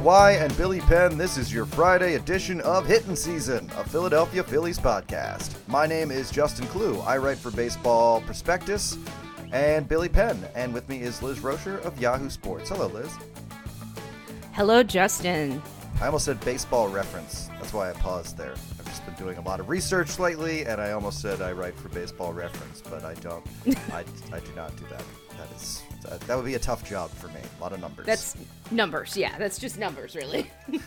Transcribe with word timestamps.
WHYY 0.00 0.42
and 0.42 0.54
Billy 0.58 0.80
Penn. 0.80 1.16
This 1.16 1.38
is 1.38 1.50
your 1.50 1.64
Friday 1.64 2.16
edition 2.16 2.60
of 2.60 2.86
Hittin' 2.86 3.16
Season, 3.16 3.70
a 3.78 3.84
Philadelphia 3.84 4.44
Phillies 4.44 4.78
podcast. 4.78 5.54
My 5.68 5.86
name 5.86 6.10
is 6.10 6.30
Justin 6.30 6.66
Klugh. 6.66 7.02
I 7.06 7.16
write 7.16 7.38
for 7.38 7.50
Baseball 7.50 8.20
Prospectus 8.20 8.98
and 9.52 9.88
Billy 9.88 10.10
Penn. 10.10 10.38
And 10.54 10.74
with 10.74 10.86
me 10.90 11.00
is 11.00 11.22
Liz 11.22 11.38
Roscher 11.38 11.82
of 11.82 11.98
Yahoo 11.98 12.28
Sports. 12.28 12.68
Hello, 12.68 12.88
Liz. 12.88 13.10
Hello, 14.52 14.82
Justin. 14.82 15.62
I 15.98 16.06
almost 16.06 16.26
said 16.26 16.38
baseball 16.40 16.88
reference. 16.88 17.48
That's 17.58 17.72
why 17.72 17.88
I 17.88 17.94
paused 17.94 18.36
there. 18.36 18.52
I've 18.78 18.84
just 18.84 19.04
been 19.06 19.14
doing 19.14 19.38
a 19.38 19.42
lot 19.42 19.60
of 19.60 19.70
research 19.70 20.18
lately, 20.18 20.66
and 20.66 20.78
I 20.78 20.92
almost 20.92 21.22
said 21.22 21.40
I 21.40 21.52
write 21.52 21.74
for 21.74 21.88
baseball 21.88 22.34
reference, 22.34 22.82
but 22.82 23.02
I 23.02 23.14
don't. 23.14 23.46
I, 23.92 24.04
I 24.30 24.40
do 24.40 24.52
not 24.54 24.76
do 24.76 24.84
that. 24.90 25.02
That 25.38 25.56
is 25.56 25.82
that, 26.08 26.20
that 26.22 26.36
would 26.36 26.44
be 26.44 26.54
a 26.54 26.58
tough 26.58 26.88
job 26.88 27.10
for 27.10 27.28
me. 27.28 27.40
A 27.58 27.62
lot 27.62 27.72
of 27.72 27.80
numbers. 27.80 28.06
That's 28.06 28.36
numbers. 28.70 29.16
Yeah, 29.16 29.38
that's 29.38 29.58
just 29.58 29.78
numbers, 29.78 30.14
really. 30.14 30.50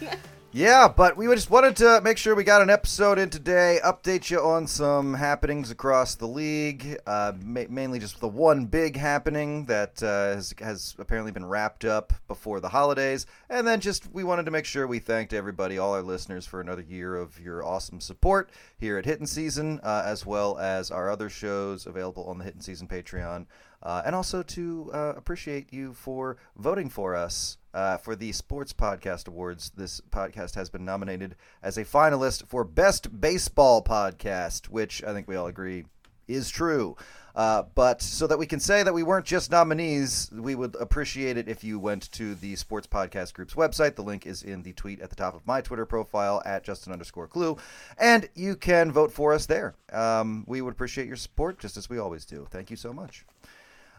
Yeah, 0.52 0.88
but 0.88 1.16
we 1.16 1.28
just 1.28 1.52
wanted 1.52 1.76
to 1.76 2.02
make 2.02 2.18
sure 2.18 2.34
we 2.34 2.44
got 2.44 2.64
an 2.64 2.72
episode 2.72 3.20
in 3.20 3.30
today, 3.30 3.80
update 3.86 4.32
you 4.32 4.40
on 4.40 4.66
some 4.66 5.14
happenings 5.14 5.70
across 5.70 6.16
the 6.16 6.26
league, 6.26 6.98
uh, 7.06 7.34
ma- 7.44 7.66
mainly 7.70 8.00
just 8.00 8.20
the 8.20 8.28
one 8.28 8.66
big 8.66 8.98
happening 8.98 9.66
that 9.66 10.02
uh, 10.02 10.34
has, 10.34 10.56
has 10.58 10.96
apparently 10.98 11.32
been 11.32 11.46
wrapped 11.46 11.86
up 11.86 12.14
before 12.28 12.60
the 12.60 12.70
holidays, 12.70 13.28
and 13.48 13.68
then 13.68 13.80
just 13.80 14.12
we 14.12 14.24
wanted 14.24 14.46
to 14.46 14.52
make 14.52 14.66
sure 14.66 14.88
we 14.88 14.98
thanked 14.98 15.34
everybody, 15.34 15.78
all 15.78 15.94
our 15.94 16.02
listeners, 16.02 16.48
for 16.48 16.62
another 16.62 16.82
year 16.82 17.16
of 17.16 17.40
your 17.40 17.64
awesome 17.64 18.02
support 18.02 18.50
here 18.80 18.98
at 18.98 19.06
Hittin' 19.06 19.28
Season, 19.28 19.80
uh, 19.84 20.02
as 20.04 20.26
well 20.26 20.58
as 20.58 20.90
our 20.90 21.12
other 21.12 21.30
shows 21.30 21.86
available 21.86 22.24
on 22.24 22.40
the 22.40 22.44
Hittin' 22.44 22.62
Season 22.62 22.88
Patreon. 22.88 23.46
Uh, 23.82 24.02
and 24.06 24.16
also 24.16 24.44
to 24.44 24.92
uh, 24.94 25.14
appreciate 25.16 25.72
you 25.72 25.94
for 25.94 26.38
voting 26.58 26.90
for 26.90 27.16
us 27.16 27.58
uh, 27.74 27.98
for 27.98 28.16
the 28.16 28.32
Sports 28.32 28.74
Podcast 28.74 29.28
Awards. 29.28 29.72
This 29.76 30.02
podcast 30.10 30.56
has 30.56 30.70
been 30.70 30.84
nominated 30.84 31.36
as 31.64 31.78
a 31.78 31.86
finalist 31.86 32.48
for 32.48 32.64
Best 32.64 33.22
Baseball 33.22 33.84
Podcast, 33.84 34.68
which 34.68 35.04
I 35.04 35.14
think 35.14 35.28
we 35.28 35.36
all 35.36 35.48
agree 35.48 35.86
is 36.28 36.50
true. 36.50 36.96
Uh, 37.36 37.64
but 37.74 38.02
so 38.02 38.28
that 38.28 38.38
we 38.38 38.46
can 38.46 38.60
say 38.60 38.84
that 38.84 38.94
we 38.94 39.04
weren't 39.04 39.26
just 39.26 39.50
nominees, 39.50 40.30
we 40.34 40.56
would 40.56 40.76
appreciate 40.76 41.38
it 41.38 41.48
if 41.48 41.64
you 41.64 41.80
went 41.80 42.12
to 42.12 42.36
the 42.36 42.56
Sports 42.56 42.88
Podcast 42.88 43.34
Group's 43.34 43.54
website. 43.54 43.96
The 43.96 44.04
link 44.04 44.26
is 44.26 44.44
in 44.44 44.64
the 44.64 44.74
tweet 44.74 45.00
at 45.00 45.10
the 45.10 45.16
top 45.16 45.36
of 45.36 45.46
my 45.48 45.62
Twitter 45.62 45.86
profile 45.86 46.42
at 46.46 46.64
Justin 46.64 46.92
underscore 46.92 47.28
Klugh, 47.28 47.60
and 47.98 48.28
you 48.36 48.56
can 48.56 48.92
vote 48.92 49.12
for 49.12 49.34
us 49.34 49.46
there. 49.46 49.76
Um, 49.94 50.44
we 50.48 50.62
would 50.62 50.74
appreciate 50.74 51.08
your 51.08 51.16
support 51.16 51.60
just 51.60 51.78
as 51.78 51.90
we 51.90 51.98
always 51.98 52.26
do. 52.26 52.46
Thank 52.50 52.72
you 52.72 52.76
so 52.76 52.92
much. 52.92 53.26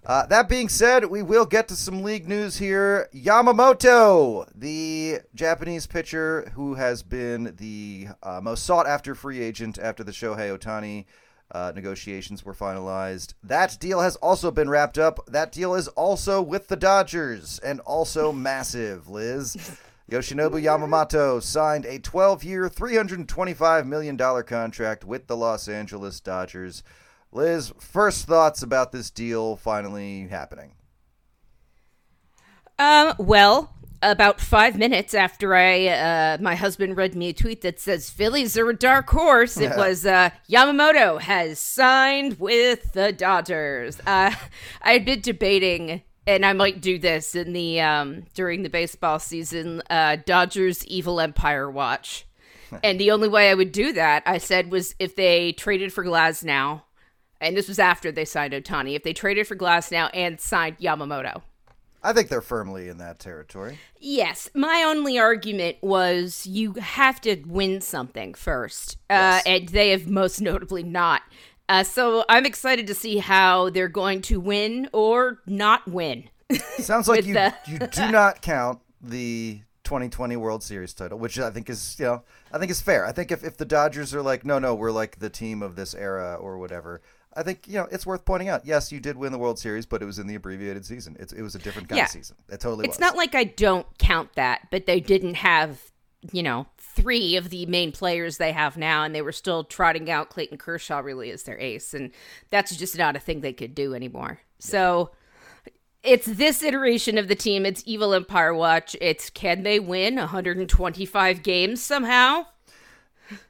Uh, 0.04 0.24
that 0.26 0.48
being 0.48 0.68
said, 0.68 1.04
we 1.04 1.22
will 1.22 1.44
get 1.44 1.68
to 1.68 1.76
some 1.76 2.02
league 2.02 2.26
news 2.26 2.56
here. 2.56 3.08
Yamamoto, 3.14 4.48
the 4.54 5.18
Japanese 5.34 5.86
pitcher 5.86 6.50
who 6.54 6.74
has 6.74 7.02
been 7.02 7.54
the 7.58 8.08
uh, 8.22 8.40
most 8.42 8.64
sought 8.64 8.86
after 8.86 9.14
free 9.14 9.40
agent 9.40 9.78
after 9.78 10.02
the 10.02 10.12
Shohei 10.12 10.56
Ohtani 10.56 11.04
uh, 11.52 11.72
negotiations 11.74 12.44
were 12.44 12.54
finalized. 12.54 13.34
That 13.42 13.76
deal 13.78 14.00
has 14.00 14.16
also 14.16 14.50
been 14.50 14.70
wrapped 14.70 14.96
up. 14.96 15.20
That 15.26 15.52
deal 15.52 15.74
is 15.74 15.88
also 15.88 16.40
with 16.40 16.68
the 16.68 16.76
Dodgers 16.76 17.58
and 17.58 17.80
also 17.80 18.32
massive, 18.32 19.08
Liz. 19.08 19.76
Yoshinobu 20.10 20.62
Yamamoto 20.62 21.42
signed 21.42 21.84
a 21.84 21.98
12 21.98 22.42
year, 22.42 22.68
$325 22.68 23.86
million 23.86 24.16
contract 24.16 25.04
with 25.04 25.26
the 25.26 25.36
Los 25.36 25.68
Angeles 25.68 26.20
Dodgers. 26.20 26.82
Liz, 27.32 27.72
first 27.78 28.26
thoughts 28.26 28.62
about 28.62 28.90
this 28.90 29.10
deal 29.10 29.56
finally 29.56 30.26
happening? 30.28 30.72
Um, 32.78 33.14
well, 33.18 33.72
about 34.02 34.40
five 34.40 34.76
minutes 34.76 35.14
after 35.14 35.54
I, 35.54 35.86
uh, 35.86 36.38
my 36.40 36.54
husband 36.54 36.96
read 36.96 37.14
me 37.14 37.28
a 37.28 37.32
tweet 37.32 37.60
that 37.62 37.78
says 37.78 38.10
Phillies 38.10 38.56
are 38.56 38.68
a 38.68 38.74
dark 38.74 39.08
horse. 39.10 39.58
It 39.58 39.70
was 39.76 40.04
uh, 40.04 40.30
Yamamoto 40.48 41.20
has 41.20 41.60
signed 41.60 42.40
with 42.40 42.92
the 42.94 43.12
Dodgers. 43.12 44.00
Uh, 44.00 44.34
I 44.82 44.92
had 44.92 45.04
been 45.04 45.20
debating, 45.20 46.02
and 46.26 46.44
I 46.44 46.52
might 46.52 46.80
do 46.80 46.98
this 46.98 47.34
in 47.36 47.52
the 47.52 47.80
um, 47.80 48.24
during 48.34 48.62
the 48.62 48.70
baseball 48.70 49.18
season. 49.20 49.82
Uh, 49.88 50.16
Dodgers 50.24 50.84
Evil 50.86 51.20
Empire 51.20 51.70
watch, 51.70 52.26
and 52.82 52.98
the 52.98 53.12
only 53.12 53.28
way 53.28 53.50
I 53.50 53.54
would 53.54 53.72
do 53.72 53.92
that, 53.92 54.24
I 54.26 54.38
said, 54.38 54.72
was 54.72 54.96
if 54.98 55.14
they 55.14 55.52
traded 55.52 55.92
for 55.92 56.04
Glasnow 56.04 56.82
and 57.40 57.56
this 57.56 57.68
was 57.68 57.78
after 57.78 58.12
they 58.12 58.24
signed 58.24 58.52
Ohtani. 58.52 58.94
If 58.94 59.02
they 59.02 59.12
traded 59.12 59.46
for 59.46 59.56
Glasnow 59.56 60.10
and 60.14 60.40
signed 60.40 60.78
Yamamoto, 60.78 61.42
I 62.02 62.12
think 62.12 62.28
they're 62.28 62.40
firmly 62.40 62.88
in 62.88 62.98
that 62.98 63.18
territory. 63.18 63.78
Yes, 63.98 64.48
my 64.54 64.84
only 64.86 65.18
argument 65.18 65.76
was 65.82 66.46
you 66.46 66.72
have 66.74 67.20
to 67.22 67.36
win 67.46 67.80
something 67.82 68.32
first, 68.34 68.96
uh, 69.10 69.40
and 69.44 69.68
they 69.68 69.90
have 69.90 70.08
most 70.08 70.40
notably 70.40 70.82
not. 70.82 71.22
Uh, 71.68 71.84
so 71.84 72.24
I'm 72.28 72.46
excited 72.46 72.86
to 72.88 72.94
see 72.94 73.18
how 73.18 73.70
they're 73.70 73.88
going 73.88 74.22
to 74.22 74.40
win 74.40 74.88
or 74.92 75.40
not 75.46 75.86
win. 75.86 76.28
Sounds 76.78 77.06
like 77.06 77.26
you 77.26 77.34
the- 77.34 77.54
you 77.66 77.78
do 77.92 78.10
not 78.10 78.40
count 78.42 78.80
the 79.00 79.60
2020 79.84 80.36
World 80.36 80.62
Series 80.62 80.94
title, 80.94 81.18
which 81.18 81.38
I 81.38 81.50
think 81.50 81.68
is 81.70 81.96
you 81.98 82.06
know 82.06 82.22
I 82.50 82.58
think 82.58 82.70
is 82.70 82.80
fair. 82.80 83.04
I 83.06 83.12
think 83.12 83.30
if, 83.30 83.44
if 83.44 83.56
the 83.56 83.64
Dodgers 83.64 84.14
are 84.14 84.22
like 84.22 84.44
no 84.44 84.58
no 84.58 84.74
we're 84.74 84.90
like 84.90 85.18
the 85.18 85.30
team 85.30 85.62
of 85.62 85.76
this 85.76 85.94
era 85.94 86.34
or 86.34 86.58
whatever, 86.58 87.02
I 87.36 87.42
think 87.44 87.66
you 87.68 87.74
know 87.74 87.86
it's 87.92 88.04
worth 88.06 88.24
pointing 88.24 88.48
out. 88.48 88.66
Yes, 88.66 88.90
you 88.90 88.98
did 89.00 89.16
win 89.16 89.30
the 89.32 89.38
World 89.38 89.58
Series, 89.58 89.86
but 89.86 90.02
it 90.02 90.04
was 90.06 90.18
in 90.18 90.26
the 90.26 90.34
abbreviated 90.34 90.84
season. 90.84 91.16
It's, 91.20 91.32
it 91.32 91.42
was 91.42 91.54
a 91.54 91.58
different 91.58 91.88
kind 91.88 91.98
Yeah. 91.98 92.04
of 92.04 92.10
season. 92.10 92.36
It 92.48 92.60
totally 92.60 92.84
It's 92.86 92.96
was. 92.96 93.00
not 93.00 93.16
like 93.16 93.34
I 93.34 93.44
don't 93.44 93.86
count 93.98 94.34
that, 94.34 94.68
but 94.70 94.86
they 94.86 94.98
didn't 95.00 95.34
have, 95.34 95.78
you 96.32 96.42
know, 96.42 96.66
three 96.78 97.36
of 97.36 97.50
the 97.50 97.66
main 97.66 97.92
players 97.92 98.38
they 98.38 98.50
have 98.52 98.76
now, 98.76 99.04
and 99.04 99.14
they 99.14 99.22
were 99.22 99.30
still 99.32 99.62
trotting 99.62 100.10
out 100.10 100.28
Clayton 100.30 100.58
Kershaw 100.58 100.98
really 100.98 101.30
as 101.30 101.44
their 101.44 101.58
ace, 101.60 101.94
and 101.94 102.10
that's 102.50 102.74
just 102.76 102.98
not 102.98 103.14
a 103.14 103.20
thing 103.20 103.40
they 103.42 103.52
could 103.52 103.76
do 103.76 103.94
anymore. 103.94 104.40
So 104.58 105.12
it's 106.02 106.26
this 106.26 106.62
iteration 106.64 107.16
of 107.16 107.28
the 107.28 107.36
team. 107.36 107.64
It's 107.64 107.82
Evil 107.86 108.12
Empire 108.12 108.52
Watch. 108.52 108.96
It's 109.00 109.30
can 109.30 109.62
they 109.62 109.78
win 109.78 110.16
125 110.16 111.42
games 111.44 111.80
somehow? 111.82 112.46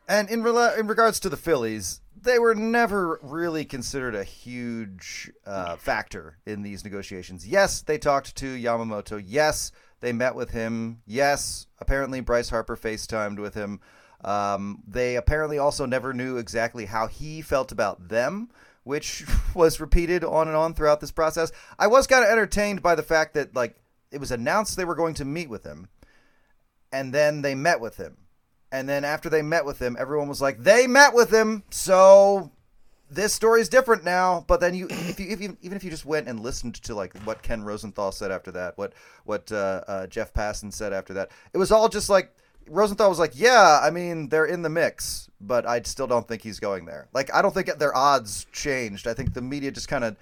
And 0.06 0.28
in 0.28 0.42
rela- 0.42 0.76
in 0.78 0.86
regards 0.86 1.18
to 1.20 1.28
the 1.30 1.36
Phillies, 1.38 2.00
they 2.22 2.38
were 2.38 2.54
never 2.54 3.18
really 3.22 3.64
considered 3.64 4.14
a 4.14 4.24
huge 4.24 5.30
uh, 5.46 5.76
factor 5.76 6.38
in 6.46 6.62
these 6.62 6.84
negotiations. 6.84 7.46
Yes, 7.46 7.82
they 7.82 7.98
talked 7.98 8.36
to 8.36 8.46
Yamamoto. 8.46 9.22
Yes, 9.24 9.72
they 10.00 10.12
met 10.12 10.34
with 10.34 10.50
him. 10.50 11.02
Yes, 11.06 11.66
apparently 11.78 12.20
Bryce 12.20 12.50
Harper 12.50 12.76
FaceTimed 12.76 13.38
with 13.38 13.54
him. 13.54 13.80
Um, 14.22 14.82
they 14.86 15.16
apparently 15.16 15.58
also 15.58 15.86
never 15.86 16.12
knew 16.12 16.36
exactly 16.36 16.86
how 16.86 17.06
he 17.06 17.40
felt 17.40 17.72
about 17.72 18.08
them, 18.08 18.50
which 18.84 19.24
was 19.54 19.80
repeated 19.80 20.24
on 20.24 20.48
and 20.48 20.56
on 20.56 20.74
throughout 20.74 21.00
this 21.00 21.12
process. 21.12 21.52
I 21.78 21.86
was 21.86 22.06
kind 22.06 22.24
of 22.24 22.30
entertained 22.30 22.82
by 22.82 22.94
the 22.94 23.02
fact 23.02 23.34
that 23.34 23.54
like 23.54 23.76
it 24.10 24.20
was 24.20 24.30
announced 24.30 24.76
they 24.76 24.84
were 24.84 24.94
going 24.94 25.14
to 25.14 25.24
meet 25.24 25.48
with 25.48 25.64
him, 25.64 25.88
and 26.92 27.14
then 27.14 27.42
they 27.42 27.54
met 27.54 27.80
with 27.80 27.96
him. 27.96 28.16
And 28.72 28.88
then 28.88 29.04
after 29.04 29.28
they 29.28 29.42
met 29.42 29.64
with 29.64 29.80
him, 29.80 29.96
everyone 29.98 30.28
was 30.28 30.40
like, 30.40 30.62
"They 30.62 30.86
met 30.86 31.14
with 31.14 31.32
him, 31.32 31.64
so 31.70 32.52
this 33.10 33.34
story's 33.34 33.68
different 33.68 34.04
now." 34.04 34.44
But 34.46 34.60
then 34.60 34.74
you, 34.74 34.86
if 34.90 35.18
you, 35.18 35.28
if 35.28 35.40
you 35.40 35.56
even 35.60 35.76
if 35.76 35.84
you 35.84 35.90
just 35.90 36.06
went 36.06 36.28
and 36.28 36.40
listened 36.40 36.76
to 36.82 36.94
like 36.94 37.16
what 37.22 37.42
Ken 37.42 37.62
Rosenthal 37.62 38.12
said 38.12 38.30
after 38.30 38.52
that, 38.52 38.78
what 38.78 38.92
what 39.24 39.50
uh, 39.50 39.82
uh, 39.88 40.06
Jeff 40.06 40.32
Passan 40.32 40.72
said 40.72 40.92
after 40.92 41.14
that, 41.14 41.30
it 41.52 41.58
was 41.58 41.72
all 41.72 41.88
just 41.88 42.08
like 42.08 42.32
Rosenthal 42.68 43.08
was 43.08 43.18
like, 43.18 43.32
"Yeah, 43.34 43.80
I 43.82 43.90
mean 43.90 44.28
they're 44.28 44.46
in 44.46 44.62
the 44.62 44.68
mix, 44.70 45.28
but 45.40 45.66
I 45.66 45.82
still 45.82 46.06
don't 46.06 46.26
think 46.26 46.42
he's 46.42 46.60
going 46.60 46.84
there." 46.84 47.08
Like 47.12 47.34
I 47.34 47.42
don't 47.42 47.52
think 47.52 47.66
their 47.78 47.96
odds 47.96 48.46
changed. 48.52 49.08
I 49.08 49.14
think 49.14 49.34
the 49.34 49.42
media 49.42 49.72
just 49.72 49.88
kind 49.88 50.04
of 50.04 50.16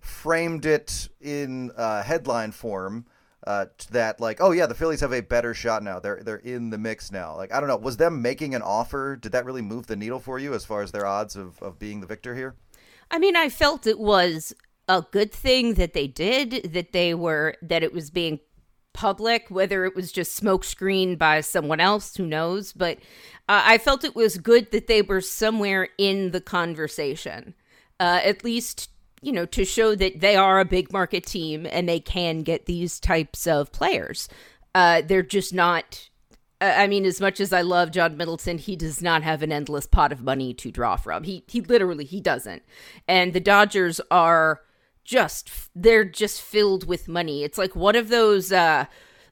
framed 0.00 0.66
it 0.66 1.08
in 1.22 1.70
uh, 1.76 2.02
headline 2.02 2.52
form 2.52 3.06
uh, 3.46 3.66
that 3.90 4.20
like, 4.20 4.40
oh 4.40 4.52
yeah, 4.52 4.66
the 4.66 4.74
Phillies 4.74 5.00
have 5.00 5.12
a 5.12 5.20
better 5.20 5.54
shot 5.54 5.82
now. 5.82 5.98
They're 6.00 6.22
they're 6.22 6.36
in 6.36 6.70
the 6.70 6.78
mix 6.78 7.12
now. 7.12 7.36
Like 7.36 7.52
I 7.52 7.60
don't 7.60 7.68
know, 7.68 7.76
was 7.76 7.96
them 7.96 8.22
making 8.22 8.54
an 8.54 8.62
offer? 8.62 9.16
Did 9.16 9.32
that 9.32 9.44
really 9.44 9.62
move 9.62 9.86
the 9.86 9.96
needle 9.96 10.20
for 10.20 10.38
you 10.38 10.54
as 10.54 10.64
far 10.64 10.82
as 10.82 10.92
their 10.92 11.06
odds 11.06 11.36
of, 11.36 11.62
of 11.62 11.78
being 11.78 12.00
the 12.00 12.06
victor 12.06 12.34
here? 12.34 12.54
I 13.10 13.18
mean, 13.18 13.36
I 13.36 13.48
felt 13.48 13.86
it 13.86 13.98
was 13.98 14.54
a 14.88 15.04
good 15.10 15.32
thing 15.32 15.74
that 15.74 15.92
they 15.92 16.06
did, 16.06 16.72
that 16.72 16.92
they 16.92 17.14
were, 17.14 17.56
that 17.62 17.82
it 17.82 17.92
was 17.92 18.10
being 18.10 18.40
public, 18.92 19.46
whether 19.48 19.84
it 19.84 19.94
was 19.94 20.12
just 20.12 20.40
smokescreen 20.40 21.18
by 21.18 21.40
someone 21.40 21.80
else, 21.80 22.16
who 22.16 22.26
knows. 22.26 22.72
But 22.72 22.98
uh, 23.48 23.62
I 23.64 23.78
felt 23.78 24.04
it 24.04 24.14
was 24.14 24.38
good 24.38 24.70
that 24.70 24.86
they 24.86 25.02
were 25.02 25.20
somewhere 25.20 25.88
in 25.98 26.30
the 26.30 26.40
conversation, 26.40 27.54
uh, 28.00 28.20
at 28.22 28.44
least, 28.44 28.90
you 29.24 29.32
know, 29.32 29.46
to 29.46 29.64
show 29.64 29.94
that 29.94 30.20
they 30.20 30.36
are 30.36 30.60
a 30.60 30.64
big 30.64 30.92
market 30.92 31.24
team 31.24 31.66
and 31.70 31.88
they 31.88 32.00
can 32.00 32.42
get 32.42 32.66
these 32.66 33.00
types 33.00 33.46
of 33.46 33.72
players. 33.72 34.28
Uh, 34.74 35.02
they're 35.04 35.22
just 35.22 35.54
not. 35.54 36.10
I 36.60 36.86
mean, 36.86 37.04
as 37.04 37.20
much 37.20 37.40
as 37.40 37.52
I 37.52 37.62
love 37.62 37.90
John 37.90 38.16
Middleton, 38.16 38.58
he 38.58 38.76
does 38.76 39.02
not 39.02 39.22
have 39.22 39.42
an 39.42 39.52
endless 39.52 39.86
pot 39.86 40.12
of 40.12 40.22
money 40.22 40.54
to 40.54 40.70
draw 40.70 40.96
from. 40.96 41.24
He 41.24 41.44
he 41.48 41.60
literally 41.60 42.04
he 42.04 42.20
doesn't. 42.20 42.62
And 43.08 43.32
the 43.32 43.40
Dodgers 43.40 44.00
are 44.10 44.60
just 45.04 45.50
they're 45.74 46.04
just 46.04 46.40
filled 46.40 46.86
with 46.86 47.08
money. 47.08 47.44
It's 47.44 47.58
like 47.58 47.74
one 47.74 47.96
of 47.96 48.08
those 48.08 48.52
uh 48.52 48.86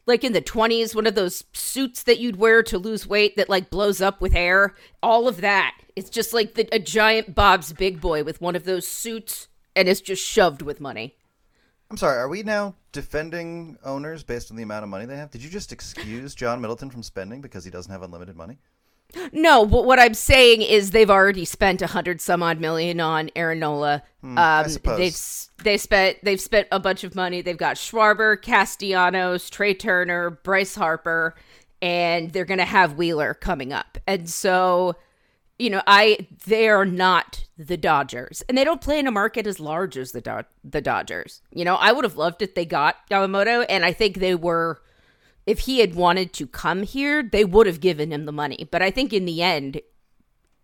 like 0.05 0.25
in 0.25 0.33
the 0.33 0.43
20s, 0.43 0.94
one 0.94 1.06
of 1.06 1.15
those 1.15 1.44
suits 1.53 2.03
that 2.03 2.19
you'd 2.19 2.37
wear 2.37 2.62
to 2.65 2.79
lose 2.79 3.06
weight 3.06 3.37
that 3.37 3.49
like 3.49 3.71
blows 3.71 4.00
up 4.00 4.21
with 4.21 4.35
air. 4.35 4.75
All 5.03 5.29
of 5.29 5.41
that. 5.41 5.77
It's 5.94 6.11
just 6.11 6.33
like 6.33 6.55
the, 6.55 6.69
a 6.73 6.79
giant 6.79 7.35
Bob's 7.35 7.73
Big 7.73 8.00
Boy 8.00 8.25
with 8.25 8.41
one 8.41 8.56
of 8.56 8.65
those 8.65 8.87
suits 8.87 9.49
and 9.74 9.88
it's 9.88 10.00
just 10.00 10.24
shoved 10.24 10.62
with 10.62 10.80
money. 10.80 11.16
I'm 11.90 11.96
sorry, 11.96 12.19
are 12.19 12.28
we 12.28 12.42
now 12.42 12.74
defending 12.92 13.76
owners 13.84 14.22
based 14.22 14.50
on 14.50 14.56
the 14.56 14.62
amount 14.62 14.82
of 14.82 14.88
money 14.88 15.04
they 15.04 15.16
have? 15.16 15.30
Did 15.30 15.42
you 15.42 15.50
just 15.50 15.72
excuse 15.72 16.34
John 16.34 16.60
Middleton 16.60 16.90
from 16.90 17.02
spending 17.02 17.42
because 17.42 17.64
he 17.64 17.70
doesn't 17.70 17.92
have 17.92 18.02
unlimited 18.02 18.36
money? 18.36 18.58
No, 19.32 19.66
but 19.66 19.84
what 19.84 19.98
I'm 19.98 20.14
saying 20.14 20.62
is 20.62 20.90
they've 20.90 21.10
already 21.10 21.44
spent 21.44 21.82
a 21.82 21.86
hundred 21.86 22.20
some 22.20 22.42
odd 22.42 22.60
million 22.60 22.98
on 23.00 23.30
Aaron 23.36 23.58
Nola. 23.58 24.02
I 24.24 24.62
um, 24.62 24.69
suppose. 24.70 24.98
they've 24.98 25.64
they 25.64 25.76
spent 25.76 26.19
they've 26.22 26.40
spent 26.40 26.69
a 26.72 26.80
bunch 26.80 27.04
of 27.04 27.14
money. 27.14 27.42
They've 27.42 27.56
got 27.56 27.76
Schwarber, 27.76 28.40
Castellanos, 28.40 29.50
Trey 29.50 29.74
Turner, 29.74 30.30
Bryce 30.30 30.74
Harper, 30.74 31.34
and 31.82 32.30
they're 32.30 32.46
going 32.46 32.58
to 32.58 32.64
have 32.64 32.96
Wheeler 32.96 33.34
coming 33.34 33.72
up. 33.72 33.98
And 34.06 34.30
so, 34.30 34.96
you 35.58 35.69
know, 35.69 35.82
I 35.86 36.26
they 36.46 36.69
are 36.69 36.86
not 36.86 37.42
the 37.58 37.76
Dodgers, 37.76 38.43
and 38.49 38.56
they 38.56 38.64
don't 38.64 38.81
play 38.81 38.99
in 38.99 39.06
a 39.06 39.10
market 39.10 39.46
as 39.46 39.60
large 39.60 39.96
as 39.96 40.12
the 40.12 40.20
Do- 40.20 40.44
the 40.64 40.81
Dodgers. 40.81 41.43
You 41.50 41.64
know, 41.64 41.76
I 41.76 41.93
would 41.93 42.04
have 42.04 42.16
loved 42.16 42.43
if 42.43 42.54
they 42.54 42.64
got 42.64 42.96
Yamamoto, 43.10 43.66
and 43.69 43.84
I 43.84 43.93
think 43.93 44.16
they 44.16 44.34
were 44.34 44.82
if 45.46 45.60
he 45.60 45.81
had 45.81 45.94
wanted 45.94 46.32
to 46.34 46.46
come 46.46 46.82
here, 46.82 47.22
they 47.22 47.44
would 47.44 47.66
have 47.66 47.81
given 47.81 48.12
him 48.12 48.26
the 48.26 48.32
money. 48.32 48.69
But 48.70 48.82
I 48.82 48.90
think 48.90 49.12
in 49.12 49.25
the 49.25 49.43
end, 49.43 49.81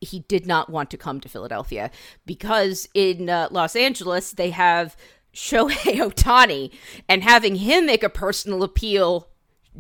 he 0.01 0.21
did 0.21 0.47
not 0.47 0.71
want 0.71 0.91
to 0.91 0.97
come 0.97 1.21
to 1.21 1.29
Philadelphia 1.29 1.91
because 2.25 2.89
in 2.95 3.29
uh, 3.29 3.49
Los 3.51 3.75
Angeles, 3.75 4.31
they 4.33 4.51
have 4.51 4.97
Shohei 5.35 5.97
Ohtani, 6.13 6.73
and 7.09 7.23
having 7.23 7.57
him 7.57 7.87
make 7.87 8.03
a 8.03 8.09
personal 8.09 8.63
appeal 8.63 9.29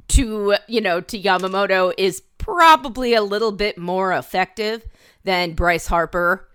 to, 0.08 0.56
you 0.66 0.81
know, 0.81 1.00
to 1.00 1.19
Yamamoto 1.19 1.93
is 1.96 2.22
probably 2.38 3.14
a 3.14 3.22
little 3.22 3.52
bit 3.52 3.78
more 3.78 4.12
effective 4.12 4.84
than 5.25 5.54
Bryce 5.54 5.87
Harper. 5.87 6.48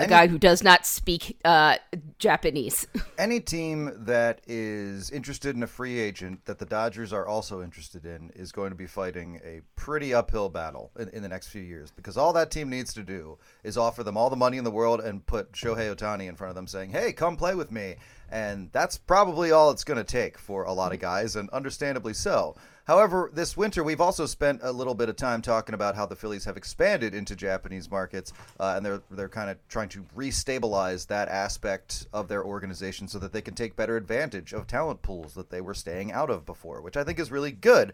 A 0.00 0.06
guy 0.08 0.26
who 0.28 0.38
does 0.38 0.62
not 0.62 0.86
speak 0.86 1.38
uh, 1.44 1.76
Japanese. 2.18 2.86
Any 3.18 3.40
team 3.40 3.92
that 4.04 4.40
is 4.46 5.10
interested 5.10 5.54
in 5.54 5.62
a 5.62 5.66
free 5.66 5.98
agent 5.98 6.44
that 6.46 6.58
the 6.58 6.64
Dodgers 6.64 7.12
are 7.12 7.26
also 7.26 7.62
interested 7.62 8.06
in 8.06 8.30
is 8.34 8.50
going 8.50 8.70
to 8.70 8.76
be 8.76 8.86
fighting 8.86 9.40
a 9.44 9.60
pretty 9.76 10.14
uphill 10.14 10.48
battle 10.48 10.90
in, 10.98 11.08
in 11.10 11.22
the 11.22 11.28
next 11.28 11.48
few 11.48 11.62
years 11.62 11.90
because 11.90 12.16
all 12.16 12.32
that 12.32 12.50
team 12.50 12.70
needs 12.70 12.94
to 12.94 13.02
do 13.02 13.38
is 13.62 13.76
offer 13.76 14.02
them 14.02 14.16
all 14.16 14.30
the 14.30 14.36
money 14.36 14.56
in 14.56 14.64
the 14.64 14.70
world 14.70 15.00
and 15.00 15.26
put 15.26 15.52
Shohei 15.52 15.94
Ohtani 15.94 16.28
in 16.28 16.34
front 16.34 16.50
of 16.50 16.54
them 16.54 16.66
saying, 16.66 16.90
hey, 16.90 17.12
come 17.12 17.36
play 17.36 17.54
with 17.54 17.70
me. 17.70 17.96
And 18.30 18.70
that's 18.72 18.96
probably 18.96 19.50
all 19.50 19.70
it's 19.70 19.84
going 19.84 19.98
to 19.98 20.04
take 20.04 20.38
for 20.38 20.62
a 20.62 20.72
lot 20.72 20.92
of 20.92 21.00
guys, 21.00 21.36
and 21.36 21.50
understandably 21.50 22.14
so. 22.14 22.54
However, 22.84 23.30
this 23.32 23.56
winter 23.56 23.84
we've 23.84 24.00
also 24.00 24.26
spent 24.26 24.60
a 24.62 24.72
little 24.72 24.94
bit 24.94 25.08
of 25.08 25.16
time 25.16 25.42
talking 25.42 25.74
about 25.74 25.96
how 25.96 26.06
the 26.06 26.16
Phillies 26.16 26.44
have 26.44 26.56
expanded 26.56 27.14
into 27.14 27.36
Japanese 27.36 27.90
markets, 27.90 28.32
uh, 28.58 28.74
and 28.76 28.84
they're 28.84 29.02
they're 29.10 29.28
kind 29.28 29.50
of 29.50 29.58
trying 29.68 29.88
to 29.90 30.04
restabilize 30.16 31.06
that 31.06 31.28
aspect 31.28 32.06
of 32.12 32.28
their 32.28 32.44
organization 32.44 33.08
so 33.08 33.18
that 33.18 33.32
they 33.32 33.42
can 33.42 33.54
take 33.54 33.76
better 33.76 33.96
advantage 33.96 34.52
of 34.52 34.66
talent 34.66 35.02
pools 35.02 35.34
that 35.34 35.50
they 35.50 35.60
were 35.60 35.74
staying 35.74 36.12
out 36.12 36.30
of 36.30 36.46
before, 36.46 36.80
which 36.80 36.96
I 36.96 37.04
think 37.04 37.18
is 37.18 37.30
really 37.30 37.52
good. 37.52 37.92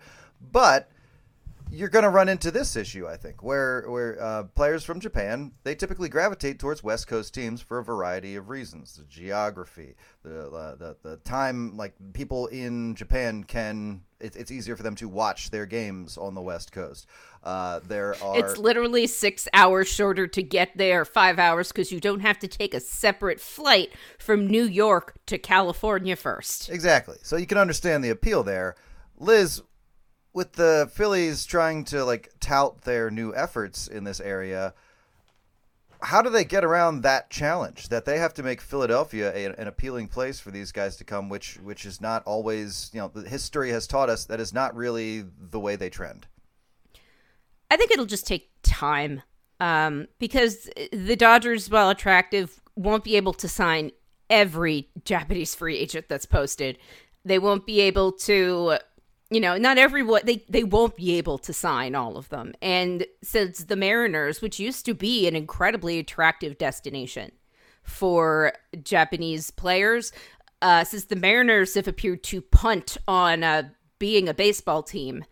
But 0.53 0.89
you're 1.71 1.89
going 1.89 2.05
to 2.05 2.11
run 2.11 2.29
into 2.29 2.51
this 2.51 2.77
issue, 2.77 3.07
I 3.07 3.17
think, 3.17 3.43
where 3.43 3.85
where 3.89 4.23
uh, 4.23 4.43
players 4.45 4.85
from 4.85 5.01
Japan 5.01 5.53
they 5.65 5.75
typically 5.75 6.09
gravitate 6.09 6.59
towards 6.59 6.83
West 6.83 7.09
Coast 7.09 7.35
teams 7.35 7.61
for 7.61 7.79
a 7.79 7.85
variety 7.85 8.37
of 8.37 8.49
reasons: 8.49 8.97
the 8.97 9.05
geography, 9.05 9.97
the 10.23 10.49
uh, 10.49 10.75
the, 10.77 10.97
the 11.03 11.17
time. 11.19 11.77
Like 11.77 11.95
people 12.13 12.47
in 12.49 12.95
Japan 12.95 13.43
can, 13.45 14.03
it, 14.21 14.37
it's 14.37 14.51
easier 14.51 14.77
for 14.77 14.83
them 14.83 14.95
to 14.97 15.09
watch 15.09 15.51
their 15.51 15.67
games 15.67 16.17
on 16.17 16.35
the 16.35 16.43
West 16.43 16.73
Coast. 16.73 17.07
Uh, 17.43 17.81
there 17.87 18.15
are 18.23 18.39
It's 18.39 18.59
literally 18.59 19.07
six 19.07 19.49
hours 19.53 19.89
shorter 19.89 20.27
to 20.29 20.43
get 20.43 20.77
there, 20.77 21.05
five 21.05 21.39
hours, 21.39 21.73
because 21.73 21.91
you 21.91 22.01
don't 22.01 22.21
have 22.21 22.39
to 22.41 22.49
take 22.49 22.75
a 22.75 22.81
separate 22.81 23.41
flight 23.41 23.93
from 24.19 24.47
New 24.47 24.65
York 24.65 25.15
to 25.27 25.39
California 25.39 26.17
first. 26.17 26.71
Exactly. 26.71 27.17
So 27.23 27.37
you 27.37 27.47
can 27.47 27.59
understand 27.59 28.05
the 28.05 28.11
appeal 28.11 28.43
there. 28.43 28.77
Liz, 29.19 29.63
with 30.37 30.53
the 30.53 30.87
Phillies 30.93 31.47
trying 31.47 31.83
to 31.85 32.05
like 32.05 32.31
tout 32.41 32.83
their 32.83 33.11
new 33.11 33.35
efforts 33.35 33.89
in 33.89 34.05
this 34.05 34.21
area, 34.21 34.75
how 36.03 36.21
do 36.21 36.29
they 36.29 36.45
get 36.45 36.63
around 36.63 37.01
that 37.01 37.31
challenge 37.31 37.89
that 37.89 38.05
they 38.05 38.19
have 38.19 38.35
to 38.35 38.43
make 38.43 38.61
Philadelphia 38.61 39.33
a, 39.35 39.47
an 39.59 39.67
appealing 39.67 40.09
place 40.09 40.39
for 40.39 40.51
these 40.51 40.73
guys 40.73 40.97
to 40.97 41.05
come, 41.05 41.31
which 41.31 41.55
which 41.63 41.87
is 41.87 42.03
not 42.03 42.23
always, 42.27 42.91
you 42.93 43.01
know, 43.01 43.09
the 43.09 43.27
history 43.27 43.71
has 43.71 43.87
taught 43.87 44.11
us 44.11 44.27
that 44.27 44.39
is 44.39 44.53
not 44.53 44.77
really 44.77 45.25
the 45.41 45.59
way 45.59 45.75
they 45.75 45.89
trend. 45.89 46.27
I 47.71 47.79
think 47.79 47.91
it'll 47.91 48.05
just 48.05 48.27
take 48.27 48.51
time 48.63 49.23
um, 49.59 50.07
because 50.19 50.69
the 50.93 51.17
Dodgers, 51.17 51.71
while 51.71 51.89
attractive, 51.89 52.61
won't 52.77 53.05
be 53.05 53.17
able 53.17 53.33
to 53.33 53.49
sign 53.49 53.91
every 54.29 54.91
Japanese 55.03 55.55
free 55.55 55.79
agent 55.79 56.11
that's 56.11 56.27
posted. 56.27 56.77
They 57.25 57.39
won't 57.39 57.65
be 57.65 57.81
able 57.81 58.13
to, 58.13 58.79
you 59.31 59.41
know, 59.41 59.57
not 59.57 59.79
everyone. 59.79 60.23
They 60.25 60.45
they 60.49 60.65
won't 60.65 60.97
be 60.97 61.17
able 61.19 61.39
to 61.39 61.53
sign 61.53 61.95
all 61.95 62.17
of 62.17 62.29
them. 62.29 62.55
And 62.63 63.07
since 63.23 63.65
the 63.65 63.77
Mariners, 63.77 64.41
which 64.41 64.61
used 64.61 64.87
to 64.87 64.95
be 64.95 65.27
an 65.27 65.35
incredibly 65.35 65.99
attractive 65.99 66.59
destination 66.59 67.33
for 67.83 68.53
Japanese 68.83 69.51
players, 69.51 70.13
uh, 70.63 70.85
since 70.85 71.05
the 71.05 71.17
Mariners 71.17 71.75
have 71.75 71.89
appeared 71.89 72.23
to 72.25 72.41
punt 72.41 72.97
on 73.09 73.43
uh, 73.43 73.65
being 73.99 74.29
a 74.29 74.35
baseball 74.35 74.83
team, 74.83 75.25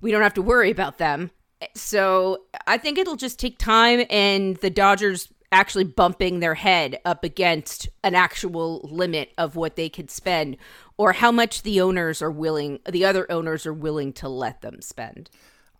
we 0.00 0.10
don't 0.10 0.22
have 0.22 0.34
to 0.34 0.42
worry 0.42 0.70
about 0.70 0.98
them. 0.98 1.30
So 1.74 2.44
I 2.66 2.78
think 2.78 2.98
it'll 2.98 3.16
just 3.16 3.40
take 3.40 3.58
time 3.58 4.04
and 4.10 4.56
the 4.58 4.70
Dodgers 4.70 5.28
actually 5.50 5.84
bumping 5.84 6.40
their 6.40 6.54
head 6.54 6.98
up 7.04 7.24
against 7.24 7.88
an 8.04 8.14
actual 8.14 8.80
limit 8.90 9.32
of 9.38 9.56
what 9.56 9.76
they 9.76 9.88
could 9.88 10.10
spend 10.10 10.56
or 10.96 11.12
how 11.12 11.32
much 11.32 11.62
the 11.62 11.80
owners 11.80 12.20
are 12.20 12.30
willing 12.30 12.80
the 12.90 13.04
other 13.04 13.30
owners 13.30 13.66
are 13.66 13.72
willing 13.72 14.12
to 14.12 14.28
let 14.28 14.60
them 14.60 14.82
spend. 14.82 15.30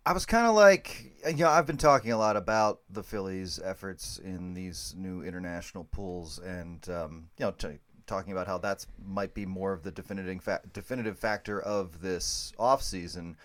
I 0.05 0.13
was 0.13 0.25
kind 0.25 0.47
of 0.47 0.55
like, 0.55 1.11
you 1.27 1.43
know, 1.43 1.49
I've 1.49 1.67
been 1.67 1.77
talking 1.77 2.11
a 2.11 2.17
lot 2.17 2.35
about 2.35 2.79
the 2.89 3.03
Phillies' 3.03 3.59
efforts 3.63 4.17
in 4.17 4.53
these 4.53 4.95
new 4.97 5.21
international 5.21 5.83
pools, 5.83 6.39
and 6.39 6.87
um, 6.89 7.29
you 7.37 7.45
know, 7.45 7.51
t- 7.51 7.79
talking 8.07 8.31
about 8.31 8.47
how 8.47 8.57
that's 8.57 8.87
might 9.05 9.33
be 9.33 9.45
more 9.45 9.71
of 9.71 9.83
the 9.83 9.91
definitive 9.91 10.41
fa- 10.41 10.61
definitive 10.73 11.19
factor 11.19 11.61
of 11.61 12.01
this 12.01 12.53
offseason. 12.57 13.35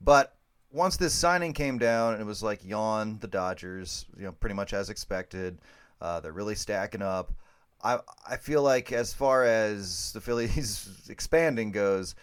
But 0.00 0.35
once 0.76 0.96
this 0.98 1.14
signing 1.14 1.52
came 1.54 1.78
down, 1.78 2.12
and 2.12 2.20
it 2.22 2.26
was 2.26 2.42
like 2.42 2.64
yawn 2.64 3.18
the 3.20 3.26
Dodgers, 3.28 4.04
you 4.16 4.24
know, 4.24 4.32
pretty 4.32 4.54
much 4.54 4.74
as 4.74 4.90
expected. 4.90 5.58
Uh, 6.00 6.20
they're 6.20 6.32
really 6.32 6.54
stacking 6.54 7.02
up. 7.02 7.32
I 7.82 7.98
I 8.28 8.36
feel 8.36 8.62
like 8.62 8.92
as 8.92 9.14
far 9.14 9.44
as 9.44 10.12
the 10.12 10.20
Phillies 10.20 10.88
expanding 11.08 11.72
goes, 11.72 12.14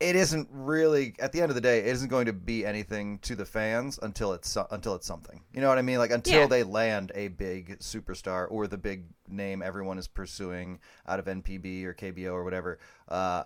it 0.00 0.16
isn't 0.16 0.48
really 0.50 1.14
at 1.18 1.32
the 1.32 1.40
end 1.40 1.50
of 1.50 1.54
the 1.54 1.60
day 1.60 1.78
it 1.80 1.86
isn't 1.86 2.08
going 2.08 2.26
to 2.26 2.32
be 2.32 2.64
anything 2.66 3.18
to 3.20 3.34
the 3.36 3.44
fans 3.44 3.98
until 4.02 4.32
it's 4.32 4.56
until 4.70 4.94
it's 4.96 5.06
something 5.06 5.40
you 5.54 5.60
know 5.60 5.68
what 5.68 5.78
i 5.78 5.82
mean 5.82 5.98
like 5.98 6.10
until 6.10 6.40
Yeah. 6.40 6.46
they 6.46 6.62
land 6.64 7.12
a 7.14 7.28
big 7.28 7.78
superstar 7.78 8.46
or 8.50 8.66
the 8.66 8.76
big 8.76 9.04
name 9.28 9.62
everyone 9.62 9.96
is 9.96 10.08
pursuing 10.08 10.80
out 11.06 11.20
of 11.20 11.26
npb 11.26 11.84
or 11.84 11.94
kbo 11.94 12.32
or 12.32 12.42
whatever 12.42 12.78
uh, 13.08 13.44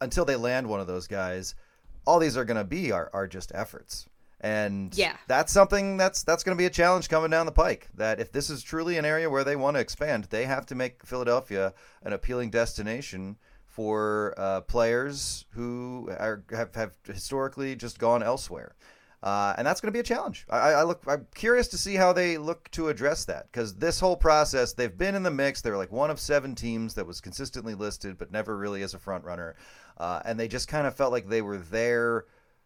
until 0.00 0.24
they 0.24 0.36
land 0.36 0.66
one 0.66 0.80
of 0.80 0.86
those 0.86 1.06
guys 1.06 1.54
all 2.06 2.18
these 2.18 2.36
are 2.36 2.44
going 2.44 2.56
to 2.56 2.64
be 2.64 2.92
are, 2.92 3.10
are 3.12 3.26
just 3.26 3.52
efforts 3.54 4.06
and 4.40 4.96
Yeah. 4.96 5.16
that's 5.28 5.52
something 5.52 5.96
that's 5.96 6.22
that's 6.22 6.42
going 6.44 6.56
to 6.56 6.60
be 6.60 6.66
a 6.66 6.70
challenge 6.70 7.08
coming 7.08 7.30
down 7.30 7.46
the 7.46 7.52
pike 7.52 7.88
that 7.94 8.20
if 8.20 8.32
this 8.32 8.48
is 8.50 8.62
truly 8.62 8.96
an 8.96 9.04
area 9.04 9.28
where 9.28 9.44
they 9.44 9.56
want 9.56 9.76
to 9.76 9.80
expand 9.80 10.24
they 10.30 10.46
have 10.46 10.64
to 10.66 10.74
make 10.74 11.04
philadelphia 11.04 11.74
an 12.02 12.12
appealing 12.12 12.50
destination 12.50 13.36
for 13.66 14.34
uh, 14.36 14.60
players 14.62 15.44
who 15.50 16.10
are, 16.18 16.42
have, 16.50 16.74
have 16.74 16.96
historically 17.06 17.76
just 17.76 17.98
gone 18.00 18.22
elsewhere. 18.22 18.74
Uh, 19.22 19.54
and 19.56 19.66
that's 19.66 19.80
going 19.80 19.88
to 19.88 19.92
be 19.92 20.00
a 20.00 20.02
challenge. 20.02 20.44
I, 20.50 20.70
I 20.72 20.82
look. 20.82 21.02
I'm 21.06 21.26
curious 21.34 21.68
to 21.68 21.78
see 21.78 21.94
how 21.94 22.12
they 22.12 22.36
look 22.38 22.70
to 22.72 22.88
address 22.88 23.26
that 23.26 23.46
because 23.52 23.74
this 23.76 24.00
whole 24.00 24.16
process, 24.16 24.72
they've 24.72 24.96
been 24.96 25.14
in 25.14 25.22
the 25.22 25.30
mix. 25.30 25.60
They're 25.60 25.76
like 25.76 25.92
one 25.92 26.10
of 26.10 26.18
seven 26.18 26.54
teams 26.54 26.94
that 26.94 27.06
was 27.06 27.20
consistently 27.20 27.74
listed, 27.74 28.16
but 28.18 28.32
never 28.32 28.56
really 28.56 28.82
as 28.82 28.94
a 28.94 28.98
front 28.98 29.24
runner. 29.24 29.54
Uh, 30.00 30.22
and 30.24 30.40
they 30.40 30.48
just 30.48 30.66
kind 30.66 30.86
of 30.86 30.96
felt 30.96 31.12
like 31.12 31.28
they 31.28 31.42
were 31.42 31.58
there 31.58 32.24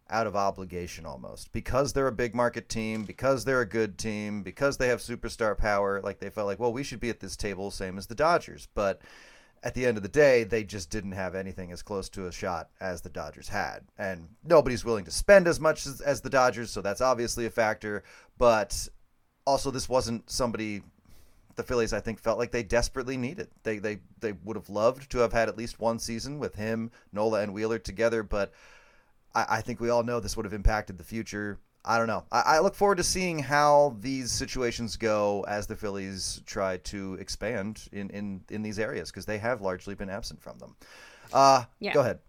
out 0.09 0.25
of 0.25 0.37
obligation 0.37 1.05
almost 1.05 1.51
because 1.51 1.91
they're 1.91 2.07
a 2.07 2.11
big 2.11 2.33
market 2.33 2.69
team, 2.69 3.03
because 3.03 3.43
they're 3.43 3.59
a 3.59 3.67
good 3.67 3.97
team, 3.97 4.41
because 4.41 4.77
they 4.77 4.87
have 4.87 4.99
superstar 4.99 5.57
power. 5.57 5.99
Like 6.01 6.19
they 6.19 6.29
felt 6.29 6.47
like, 6.47 6.59
well, 6.59 6.71
we 6.71 6.83
should 6.83 7.01
be 7.01 7.09
at 7.09 7.19
this 7.19 7.35
table, 7.35 7.71
same 7.71 7.97
as 7.97 8.07
the 8.07 8.15
Dodgers, 8.15 8.69
but 8.73 9.01
at 9.63 9.73
the 9.73 9.85
end 9.85 9.97
of 9.97 10.03
the 10.03 10.09
day, 10.09 10.45
they 10.45 10.63
just 10.63 10.89
didn't 10.89 11.11
have 11.11 11.35
anything 11.35 11.73
as 11.73 11.81
close 11.81 12.07
to 12.09 12.27
a 12.27 12.31
shot 12.31 12.69
as 12.79 13.01
the 13.01 13.09
Dodgers 13.09 13.49
had. 13.49 13.79
And 13.97 14.29
nobody's 14.41 14.85
willing 14.85 15.03
to 15.05 15.11
spend 15.11 15.45
as 15.45 15.59
much 15.59 15.85
as, 15.85 15.99
as 15.99 16.21
the 16.21 16.29
Dodgers, 16.29 16.71
so 16.71 16.81
that's 16.81 17.01
obviously 17.01 17.47
a 17.47 17.49
factor. 17.49 18.03
But 18.37 18.87
also, 19.45 19.71
this 19.71 19.89
wasn't 19.89 20.29
somebody 20.29 20.83
the 21.55 21.63
Phillies, 21.63 21.93
I 21.93 21.99
think, 21.99 22.19
felt 22.19 22.37
like 22.37 22.51
they 22.51 22.63
desperately 22.63 23.17
needed. 23.17 23.47
They, 23.63 23.79
they, 23.79 23.99
they 24.19 24.33
would 24.43 24.57
have 24.57 24.69
loved 24.69 25.09
to 25.11 25.19
have 25.19 25.33
had 25.33 25.49
at 25.49 25.57
least 25.57 25.79
one 25.79 25.99
season 25.99 26.39
with 26.39 26.55
him, 26.55 26.91
Nola, 27.13 27.41
and 27.41 27.53
Wheeler 27.53 27.79
together, 27.79 28.23
but 28.23 28.51
I, 29.33 29.45
I 29.49 29.61
think 29.61 29.79
we 29.79 29.89
all 29.89 30.03
know 30.03 30.19
this 30.19 30.35
would 30.35 30.45
have 30.45 30.53
impacted 30.53 30.97
the 30.97 31.03
future. 31.03 31.59
I 31.83 31.97
don't 31.97 32.07
know. 32.07 32.25
I, 32.31 32.41
I 32.41 32.59
look 32.59 32.75
forward 32.75 32.97
to 32.97 33.03
seeing 33.03 33.39
how 33.39 33.95
these 33.99 34.31
situations 34.31 34.97
go 34.97 35.45
as 35.47 35.67
the 35.67 35.75
Phillies 35.75 36.41
try 36.45 36.77
to 36.77 37.13
expand 37.15 37.87
in, 37.91 38.09
in, 38.09 38.41
in 38.49 38.63
these 38.63 38.79
areas 38.79 39.11
because 39.11 39.25
they 39.25 39.37
have 39.37 39.61
largely 39.61 39.93
been 39.95 40.09
absent 40.09 40.41
from 40.41 40.57
them. 40.57 40.75
Uh, 41.31 41.65
Yeah. 41.79 41.93
Go 41.93 42.01
ahead. 42.01 42.19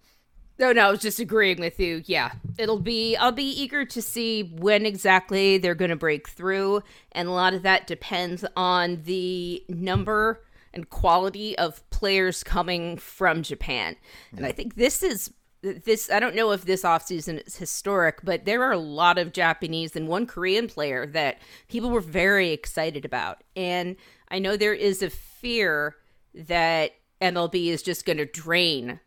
No, 0.58 0.72
no, 0.72 0.88
I 0.88 0.90
was 0.90 1.00
just 1.00 1.18
agreeing 1.18 1.60
with 1.60 1.78
you. 1.78 2.02
Yeah, 2.06 2.32
it'll 2.58 2.80
be. 2.80 3.14
I'll 3.16 3.32
be 3.32 3.50
eager 3.50 3.84
to 3.84 4.00
see 4.00 4.42
when 4.42 4.86
exactly 4.86 5.58
they're 5.58 5.74
going 5.74 5.90
to 5.90 5.96
break 5.96 6.28
through, 6.28 6.82
and 7.12 7.28
a 7.28 7.32
lot 7.32 7.52
of 7.52 7.62
that 7.62 7.86
depends 7.86 8.44
on 8.56 9.02
the 9.04 9.62
number 9.68 10.42
and 10.72 10.88
quality 10.88 11.56
of 11.58 11.88
players 11.90 12.42
coming 12.42 12.96
from 12.96 13.42
Japan. 13.42 13.96
And 14.34 14.46
I 14.46 14.52
think 14.52 14.76
this 14.76 15.02
is 15.02 15.30
this. 15.62 16.10
I 16.10 16.20
don't 16.20 16.34
know 16.34 16.52
if 16.52 16.64
this 16.64 16.84
offseason 16.84 17.46
is 17.46 17.56
historic, 17.56 18.20
but 18.22 18.46
there 18.46 18.62
are 18.62 18.72
a 18.72 18.78
lot 18.78 19.18
of 19.18 19.34
Japanese 19.34 19.94
and 19.94 20.08
one 20.08 20.26
Korean 20.26 20.68
player 20.68 21.06
that 21.08 21.38
people 21.68 21.90
were 21.90 22.00
very 22.00 22.52
excited 22.52 23.04
about, 23.04 23.44
and 23.54 23.96
I 24.30 24.38
know 24.38 24.56
there 24.56 24.74
is 24.74 25.02
a 25.02 25.10
fear 25.10 25.96
that 26.34 26.92
MLB 27.20 27.66
is 27.66 27.82
just 27.82 28.06
going 28.06 28.18
to 28.18 28.26
drain 28.26 29.00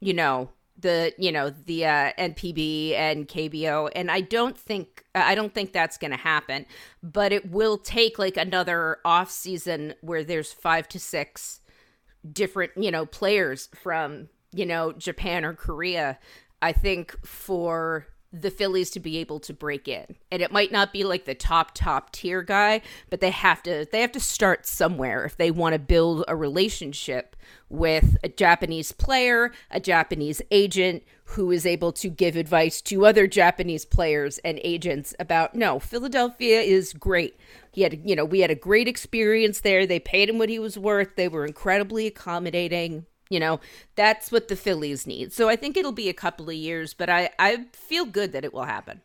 you 0.00 0.12
know 0.14 0.50
the 0.78 1.12
you 1.18 1.32
know 1.32 1.50
the 1.50 1.84
uh, 1.84 2.12
NPB 2.18 2.94
and 2.94 3.26
KBO 3.26 3.90
and 3.94 4.10
I 4.10 4.20
don't 4.20 4.56
think 4.56 5.04
I 5.14 5.34
don't 5.34 5.52
think 5.52 5.72
that's 5.72 5.98
going 5.98 6.12
to 6.12 6.16
happen 6.16 6.66
but 7.02 7.32
it 7.32 7.50
will 7.50 7.78
take 7.78 8.18
like 8.18 8.36
another 8.36 8.98
off 9.04 9.30
season 9.30 9.94
where 10.00 10.22
there's 10.22 10.52
5 10.52 10.88
to 10.88 11.00
6 11.00 11.60
different 12.32 12.72
you 12.76 12.90
know 12.90 13.06
players 13.06 13.68
from 13.74 14.28
you 14.52 14.66
know 14.66 14.92
Japan 14.92 15.44
or 15.44 15.54
Korea 15.54 16.18
I 16.62 16.72
think 16.72 17.14
for 17.26 18.06
the 18.32 18.50
Phillies 18.50 18.90
to 18.90 19.00
be 19.00 19.18
able 19.18 19.40
to 19.40 19.54
break 19.54 19.88
in. 19.88 20.16
And 20.30 20.42
it 20.42 20.52
might 20.52 20.70
not 20.70 20.92
be 20.92 21.04
like 21.04 21.24
the 21.24 21.34
top 21.34 21.72
top 21.74 22.12
tier 22.12 22.42
guy, 22.42 22.82
but 23.08 23.20
they 23.20 23.30
have 23.30 23.62
to 23.62 23.86
they 23.90 24.00
have 24.00 24.12
to 24.12 24.20
start 24.20 24.66
somewhere 24.66 25.24
if 25.24 25.36
they 25.36 25.50
want 25.50 25.72
to 25.72 25.78
build 25.78 26.24
a 26.28 26.36
relationship 26.36 27.36
with 27.70 28.18
a 28.22 28.28
Japanese 28.28 28.92
player, 28.92 29.52
a 29.70 29.80
Japanese 29.80 30.42
agent 30.50 31.02
who 31.32 31.50
is 31.50 31.64
able 31.66 31.92
to 31.92 32.08
give 32.08 32.36
advice 32.36 32.80
to 32.82 33.06
other 33.06 33.26
Japanese 33.26 33.84
players 33.84 34.38
and 34.38 34.60
agents 34.62 35.14
about 35.18 35.54
no, 35.54 35.78
Philadelphia 35.78 36.60
is 36.60 36.92
great. 36.92 37.34
He 37.72 37.82
had 37.82 38.00
you 38.04 38.14
know, 38.14 38.26
we 38.26 38.40
had 38.40 38.50
a 38.50 38.54
great 38.54 38.88
experience 38.88 39.60
there. 39.60 39.86
They 39.86 40.00
paid 40.00 40.28
him 40.28 40.38
what 40.38 40.50
he 40.50 40.58
was 40.58 40.78
worth. 40.78 41.16
They 41.16 41.28
were 41.28 41.46
incredibly 41.46 42.06
accommodating. 42.06 43.06
You 43.28 43.40
know, 43.40 43.60
that's 43.94 44.32
what 44.32 44.48
the 44.48 44.56
Phillies 44.56 45.06
need. 45.06 45.32
So 45.32 45.48
I 45.48 45.56
think 45.56 45.76
it'll 45.76 45.92
be 45.92 46.08
a 46.08 46.14
couple 46.14 46.48
of 46.48 46.54
years, 46.54 46.94
but 46.94 47.10
I, 47.10 47.30
I 47.38 47.66
feel 47.72 48.06
good 48.06 48.32
that 48.32 48.44
it 48.44 48.54
will 48.54 48.64
happen. 48.64 49.02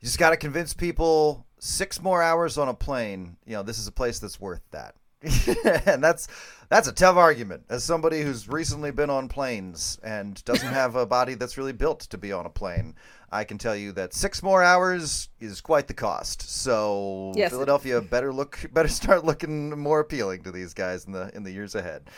You 0.00 0.06
just 0.06 0.18
got 0.18 0.30
to 0.30 0.36
convince 0.36 0.74
people 0.74 1.46
six 1.58 2.02
more 2.02 2.22
hours 2.22 2.58
on 2.58 2.68
a 2.68 2.74
plane. 2.74 3.36
You 3.46 3.54
know, 3.54 3.62
this 3.62 3.78
is 3.78 3.86
a 3.86 3.92
place 3.92 4.18
that's 4.18 4.40
worth 4.40 4.62
that. 4.70 4.94
and 5.86 6.02
that's 6.02 6.28
that's 6.70 6.88
a 6.88 6.92
tough 6.92 7.16
argument 7.16 7.64
as 7.68 7.84
somebody 7.84 8.22
who's 8.22 8.48
recently 8.48 8.90
been 8.90 9.10
on 9.10 9.28
planes 9.28 9.98
and 10.02 10.42
doesn't 10.46 10.72
have 10.72 10.96
a 10.96 11.04
body 11.04 11.34
that's 11.34 11.58
really 11.58 11.74
built 11.74 12.00
to 12.00 12.16
be 12.16 12.32
on 12.32 12.46
a 12.46 12.50
plane. 12.50 12.94
I 13.30 13.44
can 13.44 13.58
tell 13.58 13.76
you 13.76 13.92
that 13.92 14.14
six 14.14 14.42
more 14.42 14.62
hours 14.62 15.28
is 15.38 15.60
quite 15.60 15.88
the 15.88 15.94
cost. 15.94 16.48
So 16.48 17.32
Yes. 17.36 17.50
Philadelphia 17.50 18.00
better 18.00 18.32
look 18.32 18.64
better 18.72 18.88
start 19.00 19.24
looking 19.24 19.78
more 19.78 20.00
appealing 20.00 20.42
to 20.44 20.50
these 20.50 20.72
guys 20.72 21.04
in 21.04 21.12
the 21.12 21.30
in 21.34 21.42
the 21.42 21.52
years 21.52 21.74
ahead. 21.74 22.08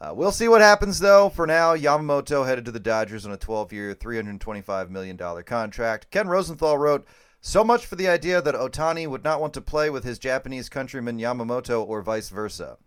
Uh, 0.00 0.14
we'll 0.14 0.32
see 0.32 0.48
what 0.48 0.62
happens, 0.62 0.98
though. 0.98 1.28
For 1.28 1.46
now, 1.46 1.76
Yamamoto 1.76 2.46
headed 2.46 2.64
to 2.64 2.70
the 2.70 2.80
Dodgers 2.80 3.26
on 3.26 3.32
a 3.32 3.36
12 3.36 3.72
year, 3.72 3.94
$325 3.94 4.88
million 4.88 5.18
contract. 5.44 6.10
Ken 6.10 6.26
Rosenthal 6.26 6.78
wrote 6.78 7.06
So 7.42 7.62
much 7.62 7.84
for 7.84 7.96
the 7.96 8.08
idea 8.08 8.40
that 8.40 8.54
Ohtani 8.54 9.06
would 9.06 9.24
not 9.24 9.40
want 9.42 9.52
to 9.54 9.60
play 9.60 9.90
with 9.90 10.04
his 10.04 10.18
Japanese 10.18 10.68
countryman 10.70 11.18
Yamamoto 11.18 11.86
or 11.86 12.00
vice 12.00 12.30
versa. 12.30 12.78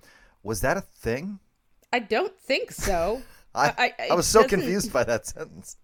Was 0.42 0.62
that 0.62 0.76
a 0.78 0.82
thing? 0.82 1.40
I 1.92 2.00
don't 2.00 2.36
think 2.40 2.72
so. 2.72 3.22
I, 3.56 3.94
I- 4.00 4.08
I, 4.12 4.16
was 4.16 4.26
so 4.26 4.42
doesn't- 4.42 4.60
confused 4.62 4.92
by 4.92 5.04
that 5.04 5.28
sentence. 5.28 5.78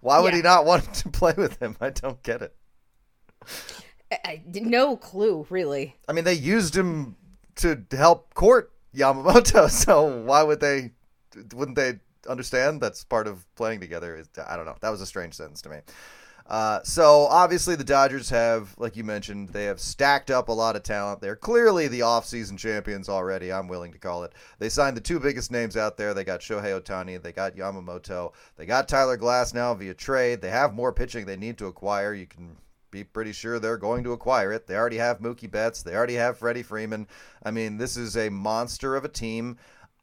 Why 0.00 0.18
would 0.18 0.32
Yeah. 0.32 0.38
he 0.38 0.42
not 0.42 0.64
want 0.66 0.92
to 0.94 1.08
play 1.10 1.32
with 1.36 1.62
him? 1.62 1.76
I 1.80 1.90
don't 1.90 2.20
get 2.24 2.42
it. 2.42 2.54
I, 4.12 4.18
I 4.24 4.42
no 4.52 4.96
clue, 4.96 5.46
really. 5.48 5.96
I 6.08 6.12
mean, 6.12 6.24
they 6.24 6.34
used 6.34 6.76
him 6.76 7.16
to 7.56 7.84
help 7.92 8.34
court 8.34 8.72
Yamamoto, 8.94 9.70
so 9.70 10.22
why 10.22 10.42
would 10.42 10.60
they? 10.60 10.92
Wouldn't 11.54 11.76
they 11.76 12.00
understand 12.28 12.80
that's 12.80 13.04
part 13.04 13.26
of 13.26 13.44
playing 13.54 13.80
together? 13.80 14.24
I 14.46 14.56
don't 14.56 14.66
know. 14.66 14.76
That 14.80 14.90
was 14.90 15.00
a 15.00 15.06
strange 15.06 15.34
sentence 15.34 15.62
to 15.62 15.68
me. 15.68 15.78
Uh, 16.50 16.82
so 16.82 17.26
obviously 17.30 17.76
the 17.76 17.84
Dodgers 17.84 18.28
have, 18.30 18.74
like 18.76 18.96
you 18.96 19.04
mentioned, 19.04 19.50
they 19.50 19.66
have 19.66 19.78
stacked 19.78 20.32
up 20.32 20.48
a 20.48 20.52
lot 20.52 20.74
of 20.74 20.82
talent. 20.82 21.20
They're 21.20 21.36
clearly 21.36 21.86
the 21.86 22.00
offseason 22.00 22.58
champions 22.58 23.08
already. 23.08 23.52
I'm 23.52 23.68
willing 23.68 23.92
to 23.92 23.98
call 24.00 24.24
it. 24.24 24.32
They 24.58 24.68
signed 24.68 24.96
the 24.96 25.00
two 25.00 25.20
biggest 25.20 25.52
names 25.52 25.76
out 25.76 25.96
there. 25.96 26.12
They 26.12 26.24
got 26.24 26.40
Shohei 26.40 26.80
Ohtani. 26.80 27.22
They 27.22 27.30
got 27.30 27.54
Yamamoto. 27.54 28.32
They 28.56 28.66
got 28.66 28.88
Tyler 28.88 29.16
Glasnow 29.16 29.78
via 29.78 29.94
trade. 29.94 30.42
They 30.42 30.50
have 30.50 30.74
more 30.74 30.92
pitching 30.92 31.24
they 31.24 31.36
need 31.36 31.56
to 31.58 31.66
acquire. 31.66 32.12
You 32.14 32.26
can 32.26 32.56
be 32.90 33.04
pretty 33.04 33.32
sure 33.32 33.58
they're 33.58 33.76
going 33.76 34.04
to 34.04 34.12
acquire 34.12 34.52
it. 34.52 34.66
They 34.66 34.76
already 34.76 34.98
have 34.98 35.20
Mookie 35.20 35.50
Betts. 35.50 35.82
They 35.82 35.94
already 35.94 36.14
have 36.14 36.38
Freddie 36.38 36.62
Freeman. 36.62 37.06
I 37.42 37.50
mean, 37.50 37.78
this 37.78 37.96
is 37.96 38.16
a 38.16 38.28
monster 38.28 38.96
of 38.96 39.04
a 39.04 39.08
team. 39.08 39.58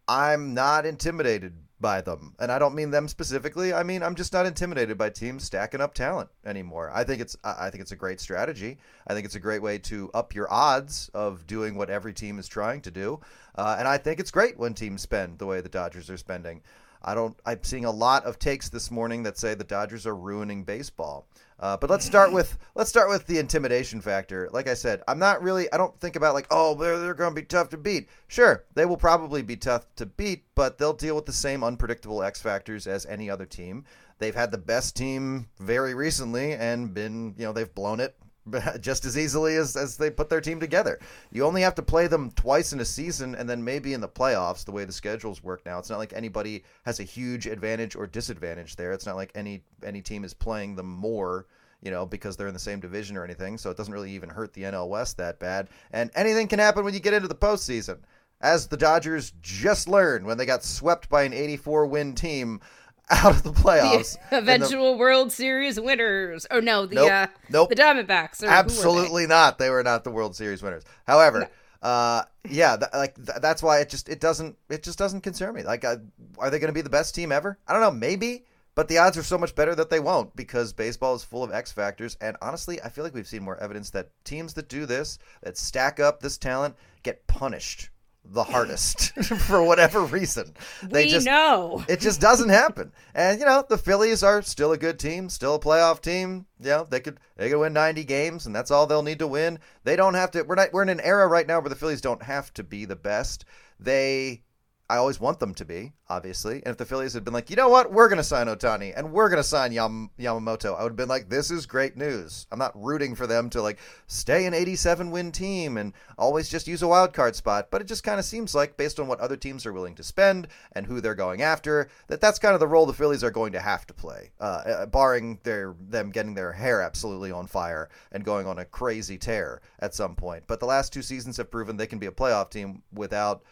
I'm 0.07 0.53
not 0.53 0.85
intimidated 0.85 1.53
by 1.79 2.01
them. 2.01 2.33
And 2.39 2.51
I 2.51 2.59
don't 2.59 2.75
mean 2.75 2.91
them 2.91 3.07
specifically. 3.07 3.73
I 3.73 3.83
mean, 3.83 4.01
I'm 4.01 4.15
just 4.15 4.33
not 4.33 4.45
intimidated 4.45 4.97
by 4.97 5.09
teams 5.09 5.43
stacking 5.43 5.81
up 5.81 5.93
talent 5.93 6.29
anymore. 6.45 6.91
I 6.93 7.03
think 7.03 7.21
it's 7.21 7.37
I 7.43 7.69
think 7.69 7.81
it's 7.81 7.91
a 7.91 7.97
great 7.97 8.19
strategy. 8.19 8.77
I 9.05 9.13
think 9.13 9.25
it's 9.25 9.35
a 9.35 9.39
great 9.39 9.61
way 9.61 9.77
to 9.79 10.09
up 10.13 10.33
your 10.33 10.51
odds 10.51 11.09
of 11.13 11.45
doing 11.45 11.75
what 11.75 11.89
every 11.89 12.13
team 12.13 12.39
is 12.39 12.47
trying 12.47 12.81
to 12.81 12.91
do. 12.91 13.19
Uh, 13.55 13.75
and 13.77 13.87
I 13.87 13.97
think 13.97 14.19
it's 14.19 14.31
great 14.31 14.57
when 14.57 14.73
teams 14.73 15.01
spend 15.01 15.39
the 15.39 15.45
way 15.45 15.61
the 15.61 15.69
Dodgers 15.69 16.09
are 16.09 16.17
spending. 16.17 16.61
I 17.03 17.13
don't. 17.13 17.37
I'm 17.45 17.63
seeing 17.63 17.85
a 17.85 17.91
lot 17.91 18.25
of 18.25 18.39
takes 18.39 18.69
this 18.69 18.89
morning 18.89 19.23
that 19.23 19.37
say 19.37 19.53
the 19.53 19.63
Dodgers 19.63 20.07
are 20.07 20.15
ruining 20.15 20.63
baseball. 20.63 21.27
Uh, 21.59 21.75
but 21.75 21.89
let's 21.89 22.05
start 22.05 22.31
with 22.31 22.57
let's 22.75 22.89
start 22.89 23.09
with 23.09 23.25
the 23.25 23.39
intimidation 23.39 23.99
factor. 23.99 24.47
Like 24.51 24.67
I 24.67 24.75
said, 24.75 25.01
I'm 25.07 25.17
not 25.17 25.41
really. 25.41 25.71
I 25.73 25.77
don't 25.77 25.99
think 25.99 26.15
about 26.15 26.35
like, 26.35 26.47
oh, 26.51 26.75
they're 26.75 26.99
they're 26.99 27.13
going 27.13 27.33
to 27.33 27.41
be 27.41 27.45
tough 27.45 27.69
to 27.69 27.77
beat. 27.77 28.09
Sure, 28.27 28.63
they 28.75 28.85
will 28.85 28.97
probably 28.97 29.41
be 29.41 29.57
tough 29.57 29.87
to 29.95 30.05
beat, 30.05 30.43
but 30.53 30.77
they'll 30.77 30.93
deal 30.93 31.15
with 31.15 31.25
the 31.25 31.33
same 31.33 31.63
unpredictable 31.63 32.21
X 32.21 32.41
factors 32.41 32.85
as 32.85 33.05
any 33.07 33.29
other 33.29 33.45
team. 33.45 33.85
They've 34.19 34.35
had 34.35 34.51
the 34.51 34.57
best 34.57 34.95
team 34.95 35.47
very 35.59 35.93
recently 35.93 36.53
and 36.53 36.93
been, 36.93 37.35
you 37.37 37.45
know, 37.45 37.53
they've 37.53 37.73
blown 37.73 37.99
it 37.99 38.15
just 38.79 39.05
as 39.05 39.17
easily 39.17 39.55
as, 39.55 39.75
as 39.75 39.97
they 39.97 40.09
put 40.09 40.29
their 40.29 40.41
team 40.41 40.59
together. 40.59 40.99
You 41.31 41.45
only 41.45 41.61
have 41.61 41.75
to 41.75 41.81
play 41.81 42.07
them 42.07 42.31
twice 42.31 42.73
in 42.73 42.79
a 42.79 42.85
season 42.85 43.35
and 43.35 43.49
then 43.49 43.63
maybe 43.63 43.93
in 43.93 44.01
the 44.01 44.07
playoffs, 44.07 44.65
the 44.65 44.71
way 44.71 44.85
the 44.85 44.91
schedules 44.91 45.43
work 45.43 45.65
now. 45.65 45.79
It's 45.79 45.89
not 45.89 45.99
like 45.99 46.13
anybody 46.13 46.63
has 46.85 46.99
a 46.99 47.03
huge 47.03 47.47
advantage 47.47 47.95
or 47.95 48.07
disadvantage 48.07 48.75
there. 48.75 48.91
It's 48.91 49.05
not 49.05 49.15
like 49.15 49.31
any 49.35 49.61
any 49.83 50.01
team 50.01 50.23
is 50.23 50.33
playing 50.33 50.75
them 50.75 50.89
more, 50.89 51.47
you 51.81 51.91
know, 51.91 52.05
because 52.05 52.37
they're 52.37 52.47
in 52.47 52.53
the 52.53 52.59
same 52.59 52.79
division 52.79 53.17
or 53.17 53.23
anything. 53.23 53.57
So 53.57 53.69
it 53.69 53.77
doesn't 53.77 53.93
really 53.93 54.11
even 54.11 54.29
hurt 54.29 54.53
the 54.53 54.63
NL 54.63 54.89
West 54.89 55.17
that 55.17 55.39
bad. 55.39 55.69
And 55.91 56.11
anything 56.15 56.47
can 56.47 56.59
happen 56.59 56.83
when 56.83 56.93
you 56.93 56.99
get 56.99 57.13
into 57.13 57.27
the 57.27 57.35
postseason. 57.35 57.99
As 58.39 58.67
the 58.67 58.77
Dodgers 58.77 59.33
just 59.41 59.87
learned 59.87 60.25
when 60.25 60.37
they 60.37 60.45
got 60.45 60.63
swept 60.63 61.09
by 61.09 61.23
an 61.23 61.33
84 61.33 61.87
win 61.87 62.13
team 62.13 62.61
out 63.09 63.31
of 63.31 63.43
the 63.43 63.51
playoffs. 63.51 64.17
The 64.29 64.37
in 64.39 64.45
the- 64.45 64.51
eventual 64.53 64.97
World 64.97 65.31
Series 65.31 65.79
winners. 65.79 66.45
Oh 66.51 66.59
no, 66.59 66.85
the 66.85 66.95
Nope. 66.95 67.11
uh, 67.11 67.27
Nope. 67.49 67.69
the 67.69 67.75
Diamondbacks. 67.75 68.41
Who 68.41 68.47
they? 68.47 68.51
Absolutely 68.53 69.27
not. 69.27 69.57
They 69.57 69.69
were 69.69 69.83
not 69.83 70.03
the 70.03 70.11
World 70.11 70.35
Series 70.35 70.61
winners. 70.61 70.83
However, 71.05 71.49
uh, 71.81 72.23
yeah, 72.49 72.75
th- 72.77 72.91
like 72.93 73.15
th- 73.15 73.39
that's 73.41 73.61
why 73.63 73.79
it 73.79 73.89
just 73.89 74.09
it 74.09 74.19
doesn't 74.19 74.57
it 74.69 74.83
just 74.83 74.97
doesn't 74.97 75.21
concern 75.21 75.53
me. 75.55 75.63
Like, 75.63 75.85
uh, 75.85 75.97
are 76.39 76.49
they 76.49 76.59
going 76.59 76.69
to 76.69 76.73
be 76.73 76.81
the 76.81 76.89
best 76.89 77.13
team 77.15 77.31
ever? 77.31 77.57
I 77.67 77.73
don't 77.73 77.81
know. 77.81 77.91
Maybe, 77.91 78.45
but 78.75 78.87
the 78.87 78.97
odds 78.97 79.17
are 79.17 79.23
so 79.23 79.37
much 79.37 79.55
better 79.55 79.75
that 79.75 79.89
they 79.89 79.99
won't 79.99 80.35
because 80.35 80.73
baseball 80.73 81.15
is 81.15 81.23
full 81.23 81.43
of 81.43 81.51
X 81.53 81.71
factors. 81.71 82.17
And 82.19 82.35
honestly, 82.41 82.81
I 82.81 82.89
feel 82.89 83.03
like 83.03 83.13
we've 83.13 83.27
seen 83.27 83.43
more 83.43 83.57
evidence 83.61 83.89
that 83.91 84.09
teams 84.25 84.53
that 84.55 84.69
do 84.69 84.85
this, 84.85 85.19
that 85.43 85.57
stack 85.57 85.99
up 85.99 86.19
this 86.19 86.37
talent, 86.37 86.75
get 87.03 87.25
punished 87.27 87.89
the 88.29 88.43
hardest 88.43 89.11
for 89.47 89.63
whatever 89.63 90.01
reason. 90.01 90.53
They 90.83 91.05
we 91.05 91.11
just 91.11 91.25
know. 91.25 91.83
it 91.87 91.99
just 91.99 92.21
doesn't 92.21 92.49
happen. 92.49 92.91
And 93.13 93.39
you 93.39 93.45
know, 93.45 93.63
the 93.67 93.77
Phillies 93.77 94.23
are 94.23 94.41
still 94.41 94.71
a 94.71 94.77
good 94.77 94.99
team, 94.99 95.29
still 95.29 95.55
a 95.55 95.59
playoff 95.59 96.01
team. 96.01 96.45
You 96.59 96.69
know, 96.69 96.87
they 96.89 96.99
could 96.99 97.19
they 97.35 97.49
could 97.49 97.59
win 97.59 97.73
90 97.73 98.03
games 98.03 98.45
and 98.45 98.55
that's 98.55 98.71
all 98.71 98.87
they'll 98.87 99.03
need 99.03 99.19
to 99.19 99.27
win. 99.27 99.59
They 99.83 99.95
don't 99.95 100.15
have 100.15 100.31
to 100.31 100.43
we're 100.43 100.55
not 100.55 100.73
we're 100.73 100.83
in 100.83 100.89
an 100.89 101.01
era 101.01 101.27
right 101.27 101.47
now 101.47 101.59
where 101.59 101.69
the 101.69 101.75
Phillies 101.75 102.01
don't 102.01 102.23
have 102.23 102.53
to 102.55 102.63
be 102.63 102.85
the 102.85 102.95
best. 102.95 103.45
They 103.79 104.43
I 104.89 104.97
always 104.97 105.19
want 105.19 105.39
them 105.39 105.53
to 105.55 105.65
be, 105.65 105.91
obviously. 106.07 106.57
And 106.57 106.67
if 106.67 106.77
the 106.77 106.85
Phillies 106.85 107.13
had 107.13 107.25
been 107.25 107.33
like, 107.33 107.49
you 107.49 107.57
know 107.57 107.67
what, 107.67 107.91
we're 107.91 108.07
going 108.07 108.17
to 108.17 108.23
sign 108.23 108.47
Ohtani 108.47 108.93
and 108.95 109.11
we're 109.11 109.27
going 109.27 109.41
to 109.41 109.47
sign 109.47 109.73
Yam- 109.73 110.11
Yamamoto, 110.17 110.77
I 110.77 110.83
would 110.83 110.91
have 110.91 110.95
been 110.95 111.09
like, 111.09 111.27
this 111.27 111.51
is 111.51 111.65
great 111.65 111.97
news. 111.97 112.47
I'm 112.53 112.59
not 112.59 112.71
rooting 112.81 113.13
for 113.13 113.27
them 113.27 113.49
to 113.49 113.61
like 113.61 113.79
stay 114.07 114.45
an 114.45 114.53
87 114.53 115.11
win 115.11 115.33
team 115.33 115.75
and 115.75 115.91
always 116.17 116.47
just 116.47 116.69
use 116.69 116.81
a 116.83 116.87
wild 116.87 117.11
card 117.11 117.35
spot. 117.35 117.67
But 117.69 117.81
it 117.81 117.87
just 117.87 118.05
kind 118.05 118.17
of 118.17 118.23
seems 118.23 118.55
like, 118.55 118.77
based 118.77 118.97
on 118.97 119.07
what 119.07 119.19
other 119.19 119.35
teams 119.35 119.65
are 119.65 119.73
willing 119.73 119.95
to 119.95 120.03
spend 120.03 120.47
and 120.71 120.85
who 120.85 121.01
they're 121.01 121.15
going 121.15 121.41
after, 121.41 121.89
that 122.07 122.21
that's 122.21 122.39
kind 122.39 122.53
of 122.53 122.61
the 122.61 122.67
role 122.67 122.85
the 122.85 122.93
Phillies 122.93 123.25
are 123.25 123.31
going 123.31 123.51
to 123.51 123.59
have 123.59 123.85
to 123.87 123.93
play, 123.93 124.31
uh, 124.39 124.43
uh 124.43 124.85
barring 124.85 125.39
their 125.43 125.75
them 125.89 126.11
getting 126.11 126.33
their 126.33 126.53
hair 126.53 126.81
absolutely 126.81 127.31
on 127.31 127.45
fire 127.45 127.89
and 128.13 128.23
going 128.23 128.47
on 128.47 128.59
a 128.59 128.65
crazy 128.65 129.17
tear 129.17 129.61
at 129.79 129.93
some 129.93 130.15
point. 130.15 130.45
But 130.47 130.61
the 130.61 130.65
last 130.65 130.93
two 130.93 131.01
seasons 131.01 131.35
have 131.37 131.51
proven 131.51 131.75
they 131.75 131.87
can 131.87 131.99
be 131.99 132.05
a 132.05 132.11
playoff 132.11 132.49
team 132.49 132.83
without 132.93 133.43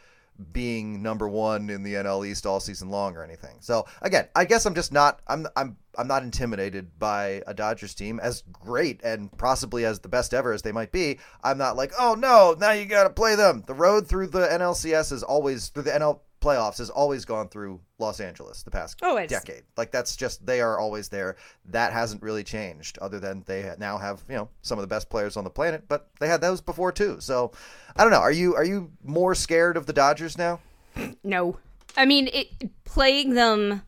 being 0.51 1.01
number 1.01 1.27
one 1.27 1.69
in 1.69 1.83
the 1.83 1.93
NL 1.93 2.27
East 2.27 2.45
all 2.45 2.59
season 2.59 2.89
long 2.89 3.15
or 3.15 3.23
anything. 3.23 3.57
So 3.61 3.85
again, 4.01 4.27
I 4.35 4.45
guess 4.45 4.65
I'm 4.65 4.75
just 4.75 4.91
not 4.91 5.21
I'm 5.27 5.47
I'm 5.55 5.77
I'm 5.97 6.07
not 6.07 6.23
intimidated 6.23 6.99
by 6.99 7.41
a 7.47 7.53
Dodgers 7.53 7.95
team 7.95 8.19
as 8.19 8.43
great 8.51 9.01
and 9.03 9.35
possibly 9.37 9.85
as 9.85 9.99
the 9.99 10.09
best 10.09 10.33
ever 10.33 10.51
as 10.51 10.61
they 10.61 10.71
might 10.71 10.91
be. 10.91 11.19
I'm 11.43 11.57
not 11.57 11.77
like, 11.77 11.93
oh 11.99 12.15
no, 12.15 12.55
now 12.59 12.71
you 12.71 12.85
got 12.85 13.03
to 13.03 13.09
play 13.09 13.35
them. 13.35 13.63
The 13.65 13.73
road 13.73 14.07
through 14.07 14.27
the 14.27 14.47
NLCS 14.47 15.11
is 15.11 15.23
always 15.23 15.69
through 15.69 15.83
the 15.83 15.91
NL 15.91 16.19
playoffs 16.45 16.77
has 16.77 16.91
always 16.91 17.25
gone 17.25 17.49
through 17.49 17.79
Los 17.97 18.19
Angeles 18.19 18.61
the 18.61 18.69
past 18.69 19.01
always. 19.01 19.29
decade. 19.29 19.63
Like 19.77 19.91
that's 19.91 20.15
just 20.15 20.45
they 20.45 20.61
are 20.61 20.79
always 20.79 21.09
there. 21.09 21.37
That 21.65 21.91
hasn't 21.91 22.21
really 22.21 22.43
changed, 22.43 22.99
other 22.99 23.19
than 23.19 23.43
they 23.47 23.73
now 23.79 23.97
have 23.97 24.23
you 24.29 24.35
know 24.35 24.49
some 24.61 24.77
of 24.77 24.83
the 24.83 24.87
best 24.87 25.09
players 25.09 25.37
on 25.37 25.43
the 25.43 25.49
planet. 25.49 25.85
But 25.87 26.09
they 26.19 26.27
had 26.27 26.41
those 26.41 26.61
before 26.61 26.91
too. 26.91 27.17
So 27.19 27.51
I 27.95 28.03
don't 28.03 28.11
know. 28.11 28.19
Are 28.19 28.31
you 28.31 28.55
are 28.55 28.63
you 28.63 28.91
more 29.03 29.33
scared 29.33 29.75
of 29.75 29.87
the 29.87 29.93
Dodgers 29.93 30.37
now? 30.37 30.59
No, 31.23 31.57
I 31.97 32.05
mean 32.05 32.29
it, 32.31 32.47
playing 32.85 33.33
them 33.33 33.81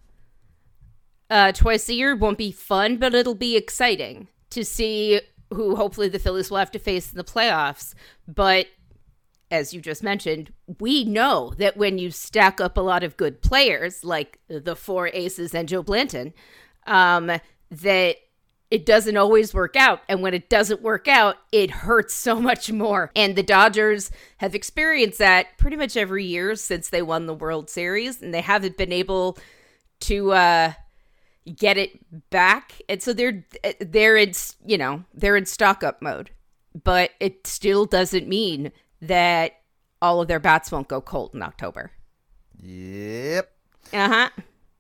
uh, 1.30 1.52
twice 1.52 1.88
a 1.90 1.94
year 1.94 2.16
won't 2.16 2.38
be 2.38 2.52
fun, 2.52 2.98
but 2.98 3.14
it'll 3.14 3.36
be 3.36 3.56
exciting 3.56 4.28
to 4.50 4.66
see 4.66 5.22
who 5.54 5.76
hopefully 5.76 6.10
the 6.10 6.20
Phillies 6.20 6.50
will 6.50 6.58
have 6.58 6.72
to 6.72 6.80
face 6.80 7.12
in 7.12 7.18
the 7.18 7.24
playoffs. 7.24 7.94
But 8.28 8.68
as 9.50 9.74
you 9.74 9.82
just 9.82 10.04
mentioned, 10.04 10.52
we 10.80 11.04
know 11.04 11.54
that 11.58 11.78
when 11.78 11.98
you 11.98 12.12
stack 12.12 12.60
up 12.60 12.78
a 12.78 12.82
lot 12.82 13.04
of 13.04 13.18
good 13.18 13.42
players, 13.42 14.04
like 14.04 14.40
the 14.48 14.76
four 14.76 15.10
aces 15.14 15.56
and 15.56 15.70
Joe 15.70 15.84
Blanton, 15.84 16.34
um, 16.86 17.32
that 17.72 18.18
it 18.70 18.86
doesn't 18.86 19.16
always 19.16 19.54
work 19.54 19.76
out. 19.76 20.02
And 20.10 20.22
when 20.22 20.34
it 20.34 20.50
doesn't 20.50 20.82
work 20.82 21.08
out, 21.08 21.38
it 21.52 21.72
hurts 21.72 22.14
so 22.14 22.40
much 22.42 22.72
more. 22.72 23.12
And 23.16 23.36
the 23.36 23.44
Dodgers 23.44 24.12
have 24.38 24.54
experienced 24.54 25.20
that 25.20 25.58
pretty 25.58 25.78
much 25.78 25.96
every 25.96 26.26
year 26.26 26.56
since 26.56 26.90
they 26.90 27.02
won 27.02 27.26
the 27.26 27.34
World 27.34 27.70
Series, 27.70 28.22
and 28.22 28.34
they 28.34 28.42
haven't 28.42 28.78
been 28.78 28.92
able 28.92 29.38
to 30.02 30.34
uh, 30.34 30.74
get 31.56 31.78
it 31.78 32.30
back. 32.30 32.74
And 32.90 33.02
so 33.02 33.14
they're 33.14 33.46
they're 33.80 34.18
in 34.18 34.34
you 34.66 34.78
know 34.78 35.04
they're 35.14 35.38
in 35.38 35.46
stock 35.46 35.84
up 35.84 36.02
mode, 36.02 36.32
but 36.84 37.12
it 37.22 37.48
still 37.48 37.86
doesn't 37.86 38.28
mean 38.28 38.72
that 39.02 39.62
all 40.02 40.22
of 40.22 40.28
their 40.28 40.40
bats 40.40 40.72
won't 40.72 40.88
go 40.88 41.02
cold 41.02 41.32
in 41.34 41.42
October. 41.42 41.92
Yep. 42.62 43.52
Uh 43.94 44.10
huh. 44.10 44.30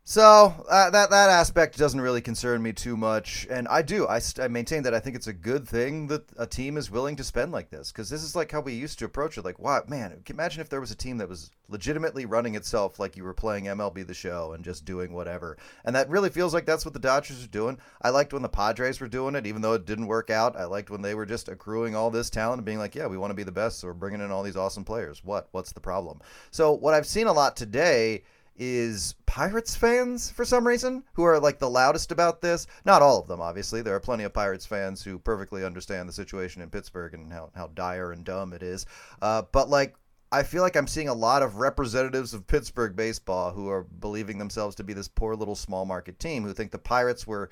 So 0.09 0.55
uh, 0.69 0.89
that 0.91 1.09
that 1.09 1.29
aspect 1.29 1.77
doesn't 1.77 1.99
really 1.99 2.21
concern 2.21 2.63
me 2.63 2.71
too 2.71 2.95
much, 2.95 3.45
and 3.49 3.67
I 3.67 3.81
do 3.81 4.07
I, 4.07 4.21
I 4.39 4.47
maintain 4.47 4.83
that 4.83 4.93
I 4.93 5.01
think 5.01 5.17
it's 5.17 5.27
a 5.27 5.33
good 5.33 5.67
thing 5.67 6.07
that 6.07 6.23
a 6.37 6.47
team 6.47 6.77
is 6.77 6.89
willing 6.89 7.17
to 7.17 7.25
spend 7.25 7.51
like 7.51 7.71
this 7.71 7.91
because 7.91 8.09
this 8.09 8.23
is 8.23 8.33
like 8.33 8.49
how 8.49 8.61
we 8.61 8.71
used 8.71 8.99
to 8.99 9.05
approach 9.05 9.37
it. 9.37 9.43
Like, 9.43 9.59
wow, 9.59 9.83
man, 9.89 10.23
imagine 10.29 10.61
if 10.61 10.69
there 10.69 10.79
was 10.79 10.91
a 10.91 10.95
team 10.95 11.17
that 11.17 11.27
was 11.27 11.51
legitimately 11.67 12.25
running 12.25 12.55
itself 12.55 12.99
like 12.99 13.17
you 13.17 13.25
were 13.25 13.33
playing 13.33 13.65
MLB 13.65 14.07
The 14.07 14.13
Show 14.13 14.53
and 14.53 14.63
just 14.63 14.85
doing 14.85 15.11
whatever, 15.11 15.57
and 15.83 15.93
that 15.97 16.09
really 16.09 16.29
feels 16.29 16.53
like 16.53 16.65
that's 16.65 16.85
what 16.85 16.93
the 16.93 17.01
Dodgers 17.01 17.43
are 17.43 17.49
doing. 17.49 17.77
I 18.01 18.11
liked 18.11 18.31
when 18.31 18.43
the 18.43 18.47
Padres 18.47 19.01
were 19.01 19.09
doing 19.09 19.35
it, 19.35 19.45
even 19.45 19.61
though 19.61 19.73
it 19.73 19.85
didn't 19.85 20.07
work 20.07 20.29
out. 20.29 20.55
I 20.55 20.63
liked 20.63 20.89
when 20.89 21.01
they 21.01 21.15
were 21.15 21.25
just 21.25 21.49
accruing 21.49 21.97
all 21.97 22.11
this 22.11 22.29
talent 22.29 22.59
and 22.59 22.65
being 22.65 22.79
like, 22.79 22.95
yeah, 22.95 23.07
we 23.07 23.17
want 23.17 23.31
to 23.31 23.35
be 23.35 23.43
the 23.43 23.51
best, 23.51 23.79
so 23.79 23.87
we're 23.87 23.93
bringing 23.93 24.21
in 24.21 24.31
all 24.31 24.43
these 24.43 24.55
awesome 24.55 24.85
players. 24.85 25.21
What 25.21 25.49
what's 25.51 25.73
the 25.73 25.81
problem? 25.81 26.21
So 26.51 26.71
what 26.71 26.93
I've 26.93 27.05
seen 27.05 27.27
a 27.27 27.33
lot 27.33 27.57
today 27.57 28.23
is 28.57 29.15
Pirates 29.25 29.75
fans 29.75 30.29
for 30.29 30.45
some 30.45 30.65
reason 30.65 31.03
who 31.13 31.23
are 31.23 31.39
like 31.39 31.59
the 31.59 31.69
loudest 31.69 32.11
about 32.11 32.41
this. 32.41 32.67
Not 32.85 33.01
all 33.01 33.19
of 33.19 33.27
them, 33.27 33.41
obviously. 33.41 33.81
There 33.81 33.95
are 33.95 33.99
plenty 33.99 34.23
of 34.23 34.33
Pirates 34.33 34.65
fans 34.65 35.03
who 35.03 35.19
perfectly 35.19 35.63
understand 35.63 36.09
the 36.09 36.13
situation 36.13 36.61
in 36.61 36.69
Pittsburgh 36.69 37.13
and 37.13 37.31
how, 37.31 37.51
how 37.55 37.67
dire 37.67 38.11
and 38.11 38.25
dumb 38.25 38.53
it 38.53 38.63
is. 38.63 38.85
Uh, 39.21 39.43
but 39.51 39.69
like, 39.69 39.95
I 40.31 40.43
feel 40.43 40.61
like 40.61 40.75
I'm 40.75 40.87
seeing 40.87 41.07
a 41.07 41.13
lot 41.13 41.41
of 41.41 41.55
representatives 41.55 42.33
of 42.33 42.47
Pittsburgh 42.47 42.95
baseball 42.95 43.51
who 43.51 43.69
are 43.69 43.83
believing 43.83 44.37
themselves 44.37 44.75
to 44.75 44.83
be 44.83 44.93
this 44.93 45.07
poor 45.07 45.35
little 45.35 45.55
small 45.55 45.85
market 45.85 46.19
team 46.19 46.43
who 46.43 46.53
think 46.53 46.71
the 46.71 46.77
Pirates 46.77 47.25
were 47.25 47.49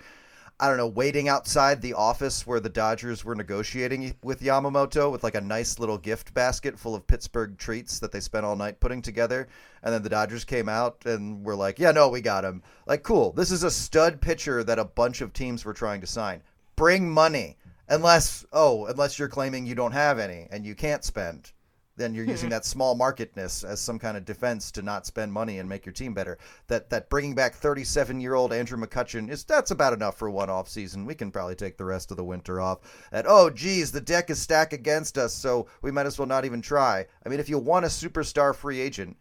I 0.57 0.69
don't 0.69 0.77
know, 0.77 0.87
waiting 0.87 1.27
outside 1.27 1.81
the 1.81 1.95
office 1.95 2.47
where 2.47 2.61
the 2.61 2.69
Dodgers 2.69 3.25
were 3.25 3.35
negotiating 3.35 4.15
with 4.23 4.39
Yamamoto 4.39 5.11
with 5.11 5.21
like 5.21 5.35
a 5.35 5.41
nice 5.41 5.79
little 5.79 5.97
gift 5.97 6.33
basket 6.33 6.79
full 6.79 6.95
of 6.95 7.05
Pittsburgh 7.05 7.57
treats 7.57 7.99
that 7.99 8.13
they 8.13 8.21
spent 8.21 8.45
all 8.45 8.55
night 8.55 8.79
putting 8.79 9.01
together. 9.01 9.49
And 9.83 9.93
then 9.93 10.01
the 10.01 10.09
Dodgers 10.09 10.45
came 10.45 10.69
out 10.69 11.05
and 11.05 11.43
were 11.43 11.57
like, 11.57 11.77
yeah, 11.77 11.91
no, 11.91 12.07
we 12.07 12.21
got 12.21 12.45
him. 12.45 12.63
Like, 12.87 13.03
cool. 13.03 13.33
This 13.33 13.51
is 13.51 13.63
a 13.63 13.71
stud 13.71 14.21
pitcher 14.21 14.63
that 14.63 14.79
a 14.79 14.85
bunch 14.85 15.19
of 15.19 15.33
teams 15.33 15.65
were 15.65 15.73
trying 15.73 15.99
to 15.99 16.07
sign. 16.07 16.41
Bring 16.77 17.11
money. 17.11 17.57
Unless, 17.89 18.45
oh, 18.53 18.85
unless 18.85 19.19
you're 19.19 19.27
claiming 19.27 19.65
you 19.65 19.75
don't 19.75 19.91
have 19.91 20.19
any 20.19 20.47
and 20.51 20.65
you 20.65 20.73
can't 20.73 21.03
spend 21.03 21.51
then 21.97 22.13
you're 22.13 22.25
using 22.25 22.47
mm-hmm. 22.47 22.55
that 22.55 22.65
small 22.65 22.95
marketness 22.95 23.63
as 23.63 23.79
some 23.79 23.99
kind 23.99 24.17
of 24.17 24.25
defense 24.25 24.71
to 24.71 24.81
not 24.81 25.05
spend 25.05 25.31
money 25.31 25.59
and 25.59 25.69
make 25.69 25.85
your 25.85 25.93
team 25.93 26.13
better. 26.13 26.37
That 26.67 26.89
that 26.89 27.09
bringing 27.09 27.35
back 27.35 27.55
37 27.55 28.19
year 28.19 28.33
old 28.33 28.51
Andrew 28.51 28.77
McCutchen 28.77 29.29
is 29.29 29.43
that's 29.43 29.71
about 29.71 29.93
enough 29.93 30.17
for 30.17 30.29
one 30.29 30.49
off 30.49 30.67
season. 30.67 31.05
We 31.05 31.15
can 31.15 31.31
probably 31.31 31.55
take 31.55 31.77
the 31.77 31.85
rest 31.85 32.11
of 32.11 32.17
the 32.17 32.23
winter 32.23 32.59
off. 32.59 32.79
That 33.11 33.25
oh 33.27 33.49
geez, 33.49 33.91
the 33.91 34.01
deck 34.01 34.29
is 34.29 34.41
stacked 34.41 34.73
against 34.73 35.17
us, 35.17 35.33
so 35.33 35.67
we 35.81 35.91
might 35.91 36.05
as 36.05 36.19
well 36.19 36.27
not 36.27 36.45
even 36.45 36.61
try. 36.61 37.05
I 37.25 37.29
mean, 37.29 37.39
if 37.39 37.49
you 37.49 37.57
want 37.57 37.85
a 37.85 37.89
superstar 37.89 38.53
free 38.53 38.81
agent, 38.81 39.17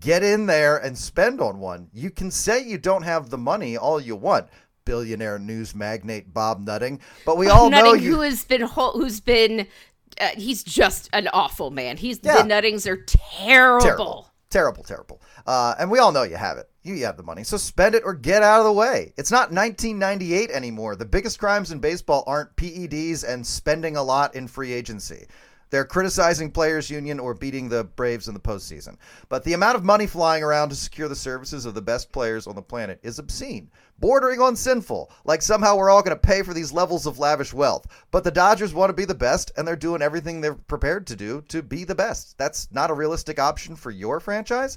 get 0.00 0.22
in 0.22 0.46
there 0.46 0.76
and 0.76 0.96
spend 0.96 1.40
on 1.40 1.58
one. 1.58 1.88
You 1.92 2.10
can 2.10 2.30
say 2.30 2.62
you 2.62 2.78
don't 2.78 3.02
have 3.02 3.30
the 3.30 3.38
money 3.38 3.76
all 3.76 4.00
you 4.00 4.16
want, 4.16 4.48
billionaire 4.84 5.38
news 5.38 5.74
magnate 5.74 6.32
Bob 6.32 6.60
Nutting, 6.60 7.00
but 7.24 7.36
we 7.36 7.48
all 7.48 7.70
Nutting, 7.70 7.84
know 7.84 7.94
you, 7.94 8.16
who 8.16 8.20
has 8.22 8.44
been 8.44 8.62
who's 8.62 9.20
been 9.20 9.66
uh, 10.20 10.28
he's 10.36 10.62
just 10.62 11.08
an 11.12 11.28
awful 11.32 11.70
man. 11.70 11.96
He's 11.96 12.20
yeah. 12.22 12.42
the 12.42 12.44
Nuttings 12.44 12.86
are 12.86 12.96
terrible. 13.06 13.82
Terrible, 13.82 14.28
terrible, 14.50 14.82
terrible. 14.84 15.22
Uh, 15.46 15.74
and 15.78 15.90
we 15.90 15.98
all 15.98 16.12
know 16.12 16.22
you 16.22 16.36
have 16.36 16.58
it. 16.58 16.68
You, 16.82 16.94
you 16.94 17.04
have 17.04 17.16
the 17.16 17.22
money, 17.22 17.44
so 17.44 17.56
spend 17.56 17.94
it 17.94 18.02
or 18.04 18.14
get 18.14 18.42
out 18.42 18.58
of 18.58 18.64
the 18.64 18.72
way. 18.72 19.12
It's 19.16 19.30
not 19.30 19.52
1998 19.52 20.50
anymore. 20.50 20.96
The 20.96 21.04
biggest 21.04 21.38
crimes 21.38 21.70
in 21.70 21.78
baseball 21.78 22.24
aren't 22.26 22.56
PEDs 22.56 23.28
and 23.28 23.46
spending 23.46 23.96
a 23.96 24.02
lot 24.02 24.34
in 24.34 24.48
free 24.48 24.72
agency. 24.72 25.26
They're 25.72 25.86
criticizing 25.86 26.50
players' 26.50 26.90
union 26.90 27.18
or 27.18 27.32
beating 27.32 27.70
the 27.70 27.84
Braves 27.84 28.28
in 28.28 28.34
the 28.34 28.40
postseason. 28.40 28.98
But 29.30 29.42
the 29.42 29.54
amount 29.54 29.76
of 29.76 29.84
money 29.84 30.06
flying 30.06 30.44
around 30.44 30.68
to 30.68 30.74
secure 30.74 31.08
the 31.08 31.16
services 31.16 31.64
of 31.64 31.72
the 31.72 31.80
best 31.80 32.12
players 32.12 32.46
on 32.46 32.54
the 32.54 32.60
planet 32.60 33.00
is 33.02 33.18
obscene, 33.18 33.70
bordering 33.98 34.38
on 34.38 34.54
sinful. 34.54 35.10
Like 35.24 35.40
somehow 35.40 35.76
we're 35.76 35.88
all 35.88 36.02
going 36.02 36.14
to 36.14 36.20
pay 36.20 36.42
for 36.42 36.52
these 36.52 36.74
levels 36.74 37.06
of 37.06 37.18
lavish 37.18 37.54
wealth. 37.54 37.86
But 38.10 38.22
the 38.22 38.30
Dodgers 38.30 38.74
want 38.74 38.90
to 38.90 38.94
be 38.94 39.06
the 39.06 39.14
best, 39.14 39.50
and 39.56 39.66
they're 39.66 39.74
doing 39.74 40.02
everything 40.02 40.42
they're 40.42 40.56
prepared 40.56 41.06
to 41.06 41.16
do 41.16 41.42
to 41.48 41.62
be 41.62 41.84
the 41.84 41.94
best. 41.94 42.36
That's 42.36 42.70
not 42.70 42.90
a 42.90 42.94
realistic 42.94 43.38
option 43.38 43.74
for 43.74 43.90
your 43.90 44.20
franchise 44.20 44.76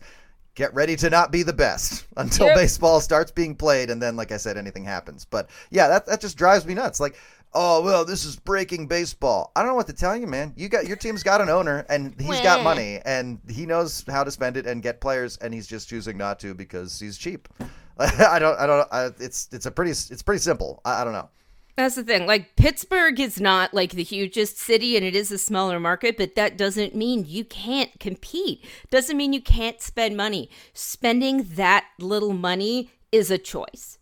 get 0.56 0.74
ready 0.74 0.96
to 0.96 1.10
not 1.10 1.32
be 1.32 1.44
the 1.44 1.54
best 1.54 2.08
until 2.18 2.48
yep. 2.48 2.56
baseball 2.56 3.00
starts 3.00 3.32
being 3.32 3.56
played 3.56 3.89
and 3.89 4.02
then 4.02 4.15
like 4.15 4.32
i 4.32 4.38
said 4.38 4.58
anything 4.58 4.84
happens. 4.84 5.26
But 5.26 5.50
yeah 5.70 5.88
that, 5.88 6.06
that 6.08 6.22
just 6.22 6.38
drives 6.38 6.65
me 6.65 6.74
nuts. 6.74 7.00
Like 7.00 7.15
oh 7.54 7.82
well 7.84 8.06
this 8.06 8.26
is 8.26 8.36
breaking 8.38 8.88
baseball. 8.88 9.52
I 9.56 9.62
don't 9.62 9.70
know 9.70 9.76
what 9.76 9.88
to 9.88 9.94
tell 9.94 10.15
you 10.15 10.28
man. 10.28 10.54
You 10.56 10.70
got 10.70 10.88
your 10.88 10.98
team's 10.98 11.24
got 11.24 11.41
an 11.41 11.50
owner 11.50 11.86
and 11.89 12.20
he's 12.20 12.41
got 12.41 12.63
money 12.63 13.00
and 13.06 13.39
he 13.48 13.65
knows 13.65 14.04
how 14.08 14.24
to 14.24 14.32
spend 14.32 14.58
it 14.58 14.65
and 14.65 14.82
get 14.82 15.02
players 15.02 15.38
and 15.38 15.54
he's 15.54 15.68
just 15.68 15.89
choosing 15.89 16.18
not 16.18 16.39
to 16.39 16.54
because 16.54 17.00
he's 17.00 17.18
cheap. 17.18 17.48
I 17.98 18.39
don't 18.39 18.60
i 18.60 18.65
don't 18.65 18.88
I, 18.91 19.06
it's 19.20 19.48
it's 19.52 19.65
a 19.65 19.72
pretty 19.72 19.91
it's 19.91 20.24
pretty 20.24 20.41
simple. 20.41 20.82
I, 20.84 21.02
I 21.02 21.04
don't 21.04 21.13
know 21.13 21.30
that's 21.76 21.96
the 21.96 22.04
thing. 22.04 22.26
Like 22.26 22.56
Pittsburgh 22.56 23.20
is 23.20 23.40
not 23.40 23.74
like 23.74 23.92
the 23.92 24.04
hugest 24.04 24.58
city 24.58 24.96
and 24.96 25.06
it 25.06 25.16
is 25.16 25.32
a 25.32 25.38
smaller 25.38 25.80
market, 25.80 26.18
but 26.18 26.36
that 26.36 26.58
doesn't 26.58 26.96
mean 26.96 27.26
you 27.28 27.44
can't 27.44 28.00
compete. 28.00 28.66
Doesn't 28.90 29.18
mean 29.18 29.34
you 29.34 29.42
can't 29.42 29.82
spend 29.82 30.16
money. 30.16 30.50
Spending 30.74 31.44
that 31.56 31.86
little 32.00 32.34
money 32.34 32.92
is 33.12 33.30
a 33.30 33.38
choice 33.38 33.98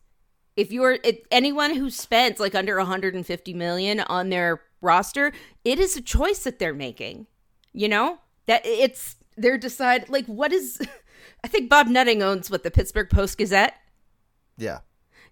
if 0.55 0.71
you're 0.71 0.97
if 1.03 1.19
anyone 1.31 1.75
who 1.75 1.89
spends 1.89 2.39
like 2.39 2.55
under 2.55 2.77
150 2.77 3.53
million 3.53 3.99
on 4.01 4.29
their 4.29 4.61
roster, 4.81 5.31
it 5.63 5.79
is 5.79 5.95
a 5.95 6.01
choice 6.01 6.43
that 6.43 6.59
they're 6.59 6.73
making. 6.73 7.27
You 7.71 7.87
know? 7.87 8.19
That 8.45 8.65
it's 8.65 9.15
they're 9.37 9.57
decide 9.57 10.09
like 10.09 10.25
what 10.25 10.51
is 10.51 10.79
I 11.43 11.47
think 11.47 11.69
Bob 11.69 11.87
Nutting 11.87 12.21
owns 12.21 12.49
what 12.49 12.63
the 12.63 12.71
Pittsburgh 12.71 13.09
Post 13.09 13.37
Gazette. 13.37 13.75
Yeah. 14.57 14.79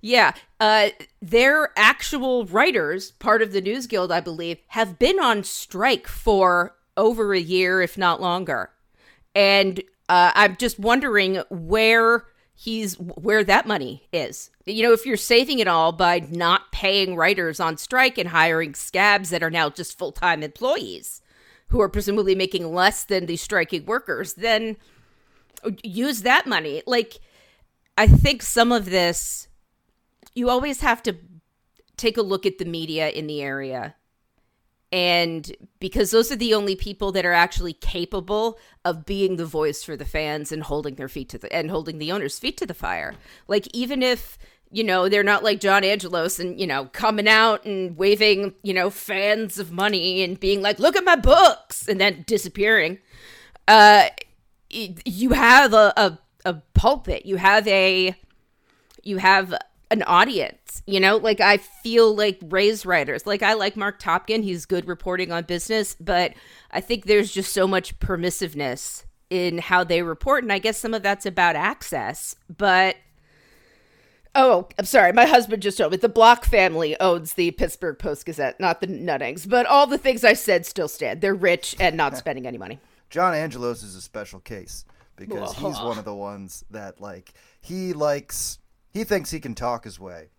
Yeah, 0.01 0.33
uh, 0.59 0.89
their 1.21 1.69
actual 1.77 2.45
writers, 2.45 3.11
part 3.11 3.41
of 3.41 3.51
the 3.53 3.61
News 3.61 3.87
Guild, 3.87 4.11
I 4.11 4.19
believe, 4.19 4.57
have 4.69 4.99
been 4.99 5.19
on 5.19 5.43
strike 5.43 6.07
for 6.07 6.75
over 6.97 7.33
a 7.33 7.39
year, 7.39 7.81
if 7.81 7.97
not 7.97 8.19
longer. 8.19 8.71
And 9.35 9.81
Uh, 10.09 10.31
I'm 10.35 10.57
just 10.57 10.77
wondering 10.77 11.41
where 11.49 12.25
he's 12.53 12.95
where 12.99 13.45
that 13.45 13.65
money 13.65 14.09
is. 14.11 14.49
You 14.65 14.83
know, 14.83 14.91
if 14.91 15.05
you're 15.05 15.15
saving 15.15 15.59
it 15.59 15.69
all 15.69 15.93
by 15.93 16.19
not 16.29 16.73
paying 16.73 17.15
writers 17.15 17.61
on 17.61 17.77
strike 17.77 18.17
and 18.17 18.27
hiring 18.27 18.73
scabs 18.75 19.29
that 19.29 19.41
are 19.41 19.49
now 19.49 19.69
just 19.69 19.97
full 19.97 20.11
time 20.11 20.43
employees 20.43 21.21
who 21.67 21.79
are 21.79 21.87
presumably 21.87 22.35
making 22.35 22.73
less 22.73 23.05
than 23.05 23.25
the 23.25 23.37
striking 23.37 23.85
workers, 23.85 24.33
then 24.33 24.75
use 25.81 26.23
that 26.23 26.45
money. 26.45 26.83
Like, 26.85 27.21
I 27.97 28.05
think 28.05 28.41
some 28.41 28.73
of 28.73 28.89
this, 28.89 29.47
you 30.33 30.49
always 30.49 30.81
have 30.81 31.03
to 31.03 31.15
take 31.97 32.17
a 32.17 32.21
look 32.21 32.45
at 32.45 32.57
the 32.57 32.65
media 32.65 33.09
in 33.09 33.27
the 33.27 33.41
area. 33.41 33.95
And 34.93 35.49
because 35.79 36.11
those 36.11 36.31
are 36.31 36.35
the 36.35 36.53
only 36.53 36.75
people 36.75 37.13
that 37.13 37.25
are 37.25 37.33
actually 37.33 37.73
capable 37.73 38.59
of 38.83 39.05
being 39.05 39.37
the 39.37 39.45
voice 39.45 39.83
for 39.83 39.95
the 39.95 40.05
fans 40.05 40.51
and 40.51 40.63
holding 40.63 40.95
their 40.95 41.07
feet 41.07 41.29
to 41.29 41.37
the 41.37 41.51
and 41.53 41.71
holding 41.71 41.97
the 41.97 42.11
owners 42.11 42.37
feet 42.39 42.57
to 42.57 42.65
the 42.65 42.73
fire. 42.73 43.15
Like 43.47 43.67
even 43.73 44.03
if 44.03 44.37
you 44.69 44.83
know 44.83 45.09
they're 45.09 45.21
not 45.21 45.43
like 45.43 45.59
john 45.59 45.83
angelos 45.83 46.39
and 46.39 46.57
you 46.57 46.65
know 46.65 46.85
coming 46.93 47.27
out 47.27 47.65
and 47.65 47.97
waving 47.97 48.53
you 48.63 48.73
know 48.73 48.89
fans 48.89 49.59
of 49.59 49.69
money 49.69 50.23
and 50.23 50.39
being 50.39 50.61
like 50.61 50.79
look 50.79 50.95
at 50.95 51.03
my 51.03 51.17
books 51.17 51.89
and 51.89 51.99
then 51.99 52.23
disappearing 52.25 52.97
uh 53.67 54.07
you 54.71 55.31
have 55.31 55.73
a, 55.73 55.93
a, 55.97 56.19
a 56.45 56.53
pulpit. 56.73 57.25
You 57.25 57.37
have 57.37 57.67
a 57.67 58.15
you 59.03 59.17
have 59.17 59.53
an 59.91 60.04
audience. 60.04 60.82
You 60.88 60.99
know, 60.99 61.17
like 61.17 61.39
I 61.39 61.58
feel 61.58 62.15
like 62.15 62.39
Rays 62.41 62.86
writers, 62.86 63.27
like 63.27 63.43
I 63.43 63.54
like 63.54 63.75
Marc 63.75 64.01
Topkin, 64.01 64.43
he's 64.43 64.65
good 64.65 64.88
reporting 64.88 65.32
on 65.32 65.43
business, 65.43 65.95
but 65.99 66.34
I 66.71 66.82
think 66.82 67.06
there's 67.06 67.32
just 67.32 67.54
so 67.54 67.67
much 67.67 67.99
permissiveness 67.99 69.04
in 69.30 69.60
how 69.60 69.84
they 69.84 70.01
report. 70.01 70.43
And 70.43 70.51
I 70.51 70.60
guess 70.60 70.77
some 70.77 70.93
of 70.93 71.04
that's 71.04 71.25
about 71.25 71.56
access. 71.56 72.36
But 72.56 72.95
oh, 74.34 74.51
oh 74.51 74.67
I'm 74.80 74.86
sorry, 74.86 75.13
my 75.13 75.25
husband 75.25 75.62
just 75.62 75.77
told 75.77 75.91
me 75.91 75.97
the 75.97 76.10
Block 76.10 76.45
family 76.45 76.99
owns 76.99 77.34
the 77.34 77.51
Pittsburgh 77.51 77.99
Post 77.99 78.25
Gazette, 78.25 78.60
not 78.60 78.82
the 78.82 78.88
Nuttings. 78.88 79.45
But 79.45 79.65
all 79.65 79.86
the 79.88 79.97
things 79.97 80.23
I 80.23 80.34
said 80.34 80.65
still 80.65 80.88
stand. 80.88 81.21
They're 81.21 81.36
rich 81.36 81.75
and 81.80 81.95
not 81.95 82.17
spending 82.19 82.47
any 82.47 82.58
money. 82.58 82.80
John 83.10 83.34
Angelos 83.34 83.84
is 83.84 83.95
a 83.95 84.01
special 84.01 84.39
case 84.39 84.86
because 85.17 85.54
he's 85.54 85.80
one 85.80 85.97
of 85.97 86.06
the 86.06 86.15
ones 86.15 86.63
that 86.71 86.99
like 87.01 87.34
he 87.60 87.93
likes 87.93 88.58
he 88.91 89.04
thinks 89.04 89.32
he 89.32 89.39
can 89.39 89.56
talk 89.56 89.84
his 89.84 89.99
way 89.99 90.30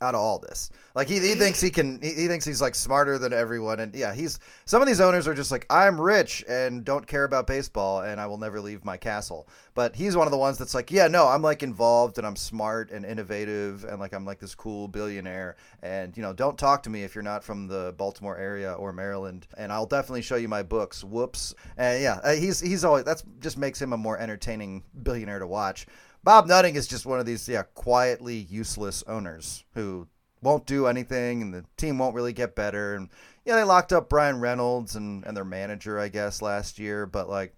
out 0.00 0.14
of 0.14 0.20
all 0.20 0.38
this. 0.38 0.70
Like 0.94 1.08
he, 1.08 1.18
he 1.18 1.34
thinks 1.34 1.60
he 1.60 1.70
can 1.70 2.00
he, 2.00 2.12
he, 2.12 2.26
thinks 2.28 2.44
he's 2.44 2.60
like 2.60 2.74
smarter 2.74 3.18
than 3.18 3.32
everyone 3.32 3.80
and 3.80 3.94
yeah, 3.94 4.14
he's 4.14 4.38
some 4.64 4.82
of 4.82 4.88
these 4.88 5.00
owners 5.00 5.26
are 5.26 5.34
just 5.34 5.50
like 5.50 5.66
I'm 5.70 6.00
rich 6.00 6.44
and 6.48 6.84
don't 6.84 7.06
care 7.06 7.24
about 7.24 7.46
baseball 7.46 8.02
and 8.02 8.20
I 8.20 8.26
will 8.26 8.38
never 8.38 8.60
leave 8.60 8.84
my 8.84 8.96
castle. 8.96 9.48
But 9.74 9.96
he's 9.96 10.16
one 10.16 10.26
of 10.26 10.30
the 10.30 10.38
ones 10.38 10.58
that's 10.58 10.74
like, 10.74 10.90
yeah, 10.90 11.08
no, 11.08 11.26
I'm 11.26 11.42
like 11.42 11.62
involved 11.62 12.18
and 12.18 12.26
I'm 12.26 12.36
smart 12.36 12.90
and 12.90 13.04
innovative 13.04 13.84
and 13.84 13.98
like 13.98 14.12
I'm 14.12 14.24
like 14.24 14.38
this 14.40 14.54
cool 14.54 14.88
billionaire 14.88 15.56
and 15.82 16.16
you 16.16 16.22
know, 16.22 16.32
don't 16.32 16.58
talk 16.58 16.82
to 16.84 16.90
me 16.90 17.02
if 17.02 17.14
you're 17.14 17.22
not 17.22 17.44
from 17.44 17.66
the 17.66 17.94
Baltimore 17.96 18.36
area 18.36 18.72
or 18.74 18.92
Maryland 18.92 19.46
and 19.56 19.72
I'll 19.72 19.86
definitely 19.86 20.22
show 20.22 20.36
you 20.36 20.48
my 20.48 20.62
books. 20.62 21.02
Whoops. 21.02 21.54
And 21.76 22.02
yeah, 22.02 22.20
uh, 22.22 22.34
he's 22.34 22.60
he's 22.60 22.84
always 22.84 23.04
that's 23.04 23.24
just 23.40 23.58
makes 23.58 23.80
him 23.80 23.92
a 23.92 23.96
more 23.96 24.18
entertaining 24.18 24.82
billionaire 25.02 25.38
to 25.38 25.46
watch. 25.46 25.86
Bob 26.24 26.46
Nutting 26.46 26.74
is 26.74 26.88
just 26.88 27.04
one 27.04 27.20
of 27.20 27.26
these, 27.26 27.46
yeah, 27.46 27.64
quietly 27.74 28.36
useless 28.36 29.04
owners 29.06 29.64
who 29.74 30.08
won't 30.40 30.64
do 30.64 30.86
anything 30.86 31.42
and 31.42 31.52
the 31.52 31.66
team 31.76 31.98
won't 31.98 32.14
really 32.14 32.32
get 32.32 32.56
better. 32.56 32.94
And 32.94 33.10
yeah, 33.44 33.56
they 33.56 33.62
locked 33.62 33.92
up 33.92 34.08
Bryan 34.08 34.40
Reynolds 34.40 34.96
and, 34.96 35.22
and 35.26 35.36
their 35.36 35.44
manager, 35.44 36.00
I 36.00 36.08
guess, 36.08 36.40
last 36.40 36.78
year, 36.78 37.04
but 37.04 37.28
like 37.28 37.54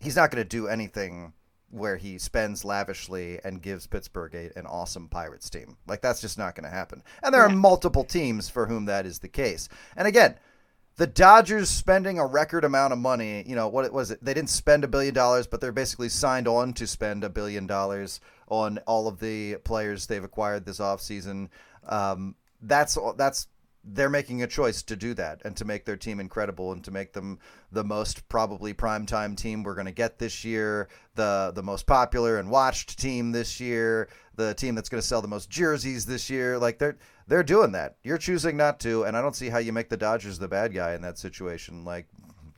he's 0.00 0.16
not 0.16 0.30
going 0.30 0.42
to 0.42 0.48
do 0.48 0.68
anything 0.68 1.34
where 1.70 1.96
he 1.98 2.16
spends 2.16 2.64
lavishly 2.64 3.40
and 3.44 3.60
gives 3.60 3.86
Pittsburgh 3.86 4.34
a, 4.34 4.58
an 4.58 4.64
awesome 4.64 5.08
Pirates 5.08 5.50
team. 5.50 5.76
Like 5.86 6.00
that's 6.00 6.22
just 6.22 6.38
not 6.38 6.54
going 6.54 6.64
to 6.64 6.74
happen. 6.74 7.02
And 7.22 7.34
there 7.34 7.42
are 7.42 7.50
multiple 7.50 8.04
teams 8.04 8.48
for 8.48 8.66
whom 8.66 8.86
that 8.86 9.04
is 9.04 9.18
the 9.18 9.28
case. 9.28 9.68
And 9.96 10.08
again, 10.08 10.36
the 10.96 11.06
Dodgers 11.06 11.68
spending 11.68 12.18
a 12.18 12.26
record 12.26 12.64
amount 12.64 12.92
of 12.92 12.98
money. 12.98 13.42
You 13.46 13.56
know 13.56 13.68
what 13.68 13.84
it 13.84 13.92
was 13.92 14.10
it? 14.10 14.24
They 14.24 14.34
didn't 14.34 14.50
spend 14.50 14.84
a 14.84 14.88
billion 14.88 15.14
dollars, 15.14 15.46
but 15.46 15.60
they're 15.60 15.72
basically 15.72 16.08
signed 16.08 16.46
on 16.46 16.72
to 16.74 16.86
spend 16.86 17.24
a 17.24 17.28
billion 17.28 17.66
dollars 17.66 18.20
on 18.48 18.78
all 18.86 19.08
of 19.08 19.18
the 19.20 19.56
players 19.64 20.06
they've 20.06 20.22
acquired 20.22 20.64
this 20.64 20.78
offseason. 20.78 21.48
Um, 21.86 22.36
that's 22.62 22.96
that's 23.16 23.48
they're 23.86 24.08
making 24.08 24.42
a 24.42 24.46
choice 24.46 24.82
to 24.82 24.96
do 24.96 25.12
that 25.14 25.42
and 25.44 25.56
to 25.56 25.64
make 25.64 25.84
their 25.84 25.96
team 25.96 26.18
incredible 26.18 26.72
and 26.72 26.82
to 26.84 26.90
make 26.90 27.12
them 27.12 27.38
the 27.70 27.84
most 27.84 28.26
probably 28.28 28.72
primetime 28.72 29.36
team 29.36 29.62
we're 29.62 29.74
going 29.74 29.84
to 29.84 29.92
get 29.92 30.18
this 30.18 30.44
year, 30.44 30.88
the 31.16 31.52
the 31.54 31.62
most 31.62 31.86
popular 31.86 32.38
and 32.38 32.50
watched 32.50 32.98
team 32.98 33.32
this 33.32 33.60
year, 33.60 34.08
the 34.36 34.54
team 34.54 34.74
that's 34.74 34.88
going 34.88 35.00
to 35.00 35.06
sell 35.06 35.22
the 35.22 35.28
most 35.28 35.50
jerseys 35.50 36.06
this 36.06 36.28
year. 36.30 36.58
Like 36.58 36.78
they're 36.78 36.96
they're 37.26 37.42
doing 37.42 37.72
that. 37.72 37.96
You're 38.02 38.18
choosing 38.18 38.56
not 38.56 38.80
to, 38.80 39.04
and 39.04 39.16
I 39.16 39.22
don't 39.22 39.36
see 39.36 39.48
how 39.48 39.58
you 39.58 39.72
make 39.72 39.88
the 39.88 39.96
Dodgers 39.96 40.38
the 40.38 40.48
bad 40.48 40.74
guy 40.74 40.94
in 40.94 41.02
that 41.02 41.18
situation. 41.18 41.84
Like 41.84 42.06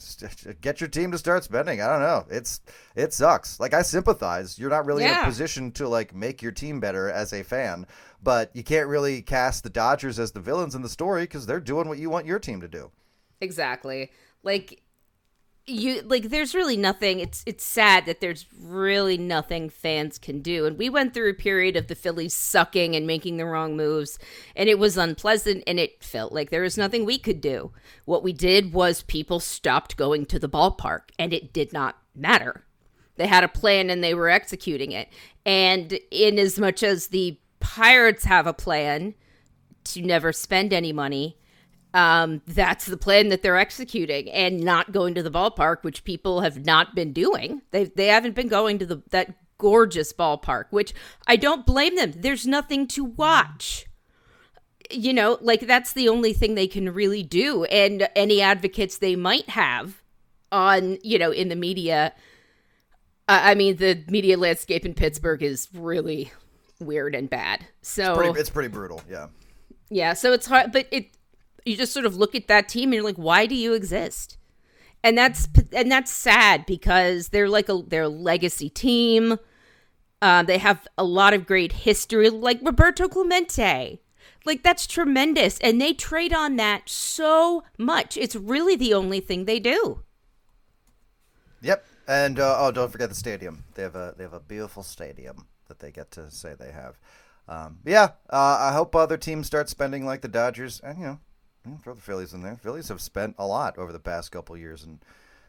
get 0.61 0.81
your 0.81 0.89
team 0.89 1.11
to 1.13 1.19
start 1.19 1.45
spending. 1.45 1.81
I 1.81 1.87
don't 1.87 2.01
know. 2.01 2.25
It's 2.31 2.61
it 2.95 3.13
sucks. 3.13 3.59
Like 3.61 3.75
I 3.75 3.83
sympathize. 3.83 4.59
You're 4.59 4.71
not 4.71 4.87
really 4.87 5.05
yeah. 5.05 5.21
in 5.21 5.25
a 5.25 5.29
position 5.29 5.73
to 5.73 5.89
like 5.89 6.15
make 6.15 6.43
your 6.43 6.53
team 6.53 6.81
better 6.81 7.11
as 7.11 7.33
a 7.33 7.43
fan, 7.43 7.87
but 8.23 8.51
you 8.55 8.63
can't 8.63 8.89
really 8.89 9.23
cast 9.23 9.63
the 9.63 9.71
Dodgers 9.71 10.19
as 10.19 10.33
the 10.33 10.41
villains 10.41 10.75
in 10.75 10.83
the 10.83 10.89
story 10.89 11.23
because 11.23 11.47
they're 11.47 11.61
doing 11.61 11.89
what 11.89 11.99
you 11.99 12.11
want 12.11 12.27
your 12.27 12.39
team 12.39 12.61
to 12.61 12.69
do. 12.69 12.91
Exactly. 13.41 14.11
Like 14.43 14.83
you 15.69 16.01
like 16.03 16.29
there's 16.29 16.55
really 16.55 16.77
nothing 16.77 17.19
it's 17.19 17.43
it's 17.45 17.65
sad 17.65 18.07
that 18.07 18.21
there's 18.21 18.47
really 18.61 19.19
nothing 19.19 19.69
fans 19.69 20.19
can 20.19 20.41
do. 20.41 20.65
And 20.65 20.79
we 20.79 20.89
went 20.89 21.13
through 21.13 21.31
a 21.31 21.35
period 21.35 21.77
of 21.77 21.89
the 21.89 21.95
phillies 21.97 22.35
sucking 22.35 22.95
and 22.95 23.07
making 23.07 23.37
the 23.37 23.47
wrong 23.47 23.77
moves 23.77 24.19
and 24.55 24.69
it 24.69 24.79
was 24.79 24.97
unpleasant 24.97 25.65
and 25.67 25.81
it 25.81 26.03
felt 26.03 26.33
like 26.33 26.51
there 26.51 26.63
was 26.63 26.79
nothing 26.79 27.05
we 27.05 27.19
could 27.19 27.41
do. 27.41 27.73
What 28.05 28.23
we 28.23 28.33
did 28.33 28.73
was 28.73 29.03
people 29.03 29.41
stopped 29.41 29.97
going 29.97 30.27
to 30.27 30.39
the 30.39 30.49
ballpark 30.49 31.11
and 31.19 31.33
it 31.33 31.53
did 31.53 31.73
not 31.73 31.97
matter. 32.15 32.65
They 33.17 33.27
had 33.27 33.45
a 33.45 33.49
plan 33.49 33.91
and 33.91 34.05
they 34.05 34.15
were 34.15 34.29
executing 34.29 34.93
it. 34.93 35.09
And 35.45 35.99
in 36.11 36.39
as 36.39 36.59
much 36.59 36.83
as 36.83 37.09
the 37.09 37.41
pirates 37.59 38.25
have 38.25 38.47
a 38.47 38.53
plan 38.53 39.15
to 39.85 40.03
never 40.03 40.33
spend 40.33 40.73
any 40.73 40.93
money 40.93 41.39
um, 41.97 42.43
that's 42.47 42.85
the 42.85 42.99
plan 42.99 43.31
that 43.31 43.41
they're 43.41 43.57
executing 43.57 44.31
and 44.31 44.61
not 44.61 44.93
going 44.93 45.15
to 45.15 45.23
the 45.23 45.31
ballpark, 45.31 45.83
which 45.83 46.05
people 46.05 46.43
have 46.43 46.67
not 46.67 46.95
been 46.95 47.15
doing. 47.15 47.63
They 47.71 47.85
they 47.85 48.09
haven't 48.09 48.35
been 48.35 48.49
going 48.49 48.79
to 48.81 48.87
the 48.87 49.03
that 49.11 49.35
gorgeous 49.57 50.13
ballpark, 50.13 50.67
which 50.69 50.93
I 51.27 51.37
don't 51.37 51.65
blame 51.65 51.97
them. 51.97 52.13
There's 52.15 52.47
nothing 52.47 52.87
to 52.89 53.03
watch. 53.03 53.87
You 54.91 55.15
know, 55.15 55.39
like 55.41 55.67
that's 55.67 55.95
the 55.95 56.11
only 56.11 56.35
thing 56.35 56.55
they 56.55 56.69
can 56.69 56.93
really 56.93 57.23
do. 57.23 57.65
And 57.65 58.07
any 58.15 58.43
advocates 58.43 58.99
they 58.99 59.17
might 59.17 59.49
have 59.49 60.03
on, 60.53 60.99
you 61.03 61.19
know, 61.19 61.31
in 61.31 61.49
the 61.49 61.57
media. 61.57 62.13
Uh, 63.27 63.41
I 63.43 63.55
mean, 63.55 63.77
the 63.77 64.05
media 64.09 64.37
landscape 64.37 64.85
in 64.85 64.93
Pittsburgh 64.93 65.43
is 65.43 65.69
really 65.73 66.31
weird 66.79 67.15
and 67.15 67.31
bad. 67.31 67.67
So 67.81 68.11
it's 68.11 68.19
pretty, 68.19 68.41
it's 68.41 68.51
pretty 68.51 68.69
brutal. 68.69 69.01
Yeah. 69.09 69.29
Yeah. 69.89 70.13
So 70.13 70.35
it's 70.35 70.47
hard, 70.47 70.73
but 70.73 70.87
it 70.91 71.16
you 71.67 71.77
just 71.77 71.93
sort 71.93 72.07
of 72.07 72.17
look 72.17 72.35
at 72.35 72.49
that 72.49 72.69
team 72.69 72.89
and 72.89 72.95
you're 72.95 73.05
like, 73.05 73.17
why 73.17 73.47
do 73.47 73.55
you 73.55 73.75
exist? 73.75 74.39
And 75.03 75.19
that's 75.19 75.49
and 75.73 75.91
that's 75.91 76.11
sad 76.11 76.65
because 76.67 77.29
they're 77.29 77.49
like 77.49 77.69
a 77.69 77.83
they're 77.87 78.05
a 78.05 78.09
legacy 78.09 78.71
team. 78.71 79.39
Um, 80.23 80.47
they 80.47 80.59
have 80.59 80.89
a 80.97 81.05
lot 81.05 81.35
of 81.35 81.47
great 81.47 81.73
history, 81.73 82.31
like 82.31 82.61
Roberto 82.63 83.07
Clemente. 83.09 84.01
Like 84.45 84.63
that's 84.63 84.87
tremendous, 84.87 85.59
and 85.59 85.81
they 85.81 85.93
trade 85.93 86.33
on 86.33 86.57
that 86.57 86.89
so 86.89 87.65
much. 87.79 88.17
It's 88.17 88.37
really 88.37 88.77
the 88.77 88.95
only 88.95 89.21
thing 89.21 89.45
they 89.45 89.59
do. 89.59 90.03
Yep, 91.63 91.85
and 92.07 92.39
uh, 92.39 92.57
oh, 92.59 92.71
don't 92.71 92.91
forget 92.91 93.09
the 93.09 93.15
stadium. 93.15 93.65
They 93.75 93.83
have 93.83 93.97
a 93.97 94.15
they 94.17 94.25
have 94.25 94.33
a 94.33 94.41
beautiful 94.41 94.83
stadium 94.83 95.47
that 95.69 95.81
they 95.81 95.91
get 95.91 96.13
to 96.13 96.31
say 96.31 96.55
they 96.55 96.71
have. 96.71 96.99
Um, 97.49 97.79
yeah, 97.85 98.11
uh, 98.31 98.59
I 98.61 98.73
hope 98.73 98.95
other 98.95 99.17
teams 99.17 99.47
start 99.47 99.69
spending 99.69 100.05
like 100.05 100.21
the 100.21 100.29
Dodgers, 100.29 100.81
and 100.81 100.99
you 100.99 101.07
know, 101.07 101.21
throw 101.83 101.95
the 101.95 102.01
Phillies 102.01 102.33
in 102.33 102.43
there. 102.43 102.57
Phillies 102.57 102.89
have 102.89 103.01
spent 103.01 103.35
a 103.39 103.47
lot 103.47 103.79
over 103.79 103.93
the 103.93 103.99
past 103.99 104.33
couple 104.33 104.57
years, 104.57 104.85
and 104.85 104.99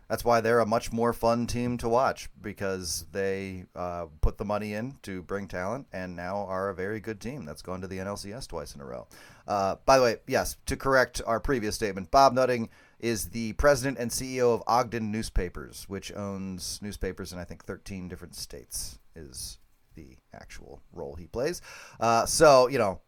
that's 0.08 0.23
why 0.23 0.41
they're 0.41 0.60
a 0.60 0.65
much 0.65 0.91
more 0.91 1.13
fun 1.13 1.47
team 1.47 1.77
to 1.77 1.89
watch 1.89 2.30
because 2.41 3.06
they 3.12 3.65
uh, 3.75 4.06
put 4.21 4.38
the 4.38 4.45
money 4.45 4.73
in 4.73 4.97
to 5.03 5.21
bring 5.21 5.47
talent 5.47 5.88
and 5.91 6.15
now 6.15 6.45
are 6.45 6.69
a 6.69 6.75
very 6.75 6.99
good 6.99 7.19
team 7.19 7.45
that's 7.45 7.62
gone 7.62 7.82
to 7.82 7.88
the 7.88 7.97
NLCS 7.97 8.47
twice 8.47 8.73
in 8.73 8.82
a 8.82 8.86
row. 8.86 9.08
Uh, 9.47 9.75
by 9.86 9.97
the 9.97 10.03
way, 10.03 10.15
yes, 10.27 10.58
to 10.65 10.77
correct 10.77 11.21
our 11.25 11.39
previous 11.39 11.75
statement, 11.75 12.10
Bob 12.10 12.34
Nutting 12.34 12.69
is 12.99 13.30
the 13.30 13.53
president 13.53 13.97
and 13.99 14.10
CEO 14.10 14.53
of 14.53 14.63
Ogden 14.65 15.12
Newspapers, 15.12 15.86
which 15.88 16.12
owns 16.13 16.80
newspapers 16.82 17.34
in 17.34 17.39
I 17.39 17.43
think 17.43 17.63
13 17.65 18.08
different 18.08 18.36
states. 18.36 18.99
Is 19.15 19.58
the 19.95 20.15
actual 20.32 20.82
role 20.93 21.15
he 21.15 21.25
plays. 21.25 21.62
Uh, 21.99 22.25
so 22.25 22.67
you 22.67 22.77
know, 22.77 23.01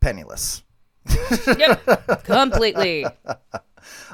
penniless 0.00 0.62
yep, 1.58 2.24
completely. 2.24 3.06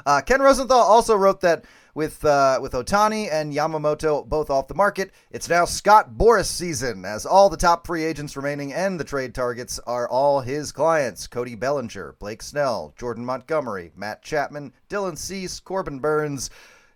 Uh, 0.05 0.21
Ken 0.21 0.41
Rosenthal 0.41 0.77
also 0.77 1.15
wrote 1.15 1.41
that 1.41 1.65
with 1.95 2.23
uh, 2.25 2.59
with 2.61 2.73
Ohtani 2.73 3.31
and 3.31 3.53
Yamamoto 3.53 4.27
both 4.27 4.49
off 4.49 4.67
the 4.67 4.73
market. 4.73 5.11
It's 5.31 5.49
now 5.49 5.65
Scott 5.65 6.11
Boras 6.17 6.45
season, 6.45 7.05
as 7.05 7.25
all 7.25 7.49
the 7.49 7.57
top 7.57 7.85
free 7.85 8.03
agents 8.03 8.35
remaining 8.35 8.73
and 8.73 8.99
the 8.99 9.03
trade 9.03 9.33
targets 9.35 9.79
are 9.85 10.09
all 10.09 10.41
his 10.41 10.71
clients: 10.71 11.27
Cody 11.27 11.55
Bellinger, 11.55 12.15
Blake 12.19 12.41
Snell, 12.41 12.93
Jordan 12.97 13.25
Montgomery, 13.25 13.91
Matt 13.95 14.21
Chapman, 14.23 14.73
Dylan 14.89 15.17
Cease, 15.17 15.59
Corbin 15.59 15.99
Burnes. 15.99 16.49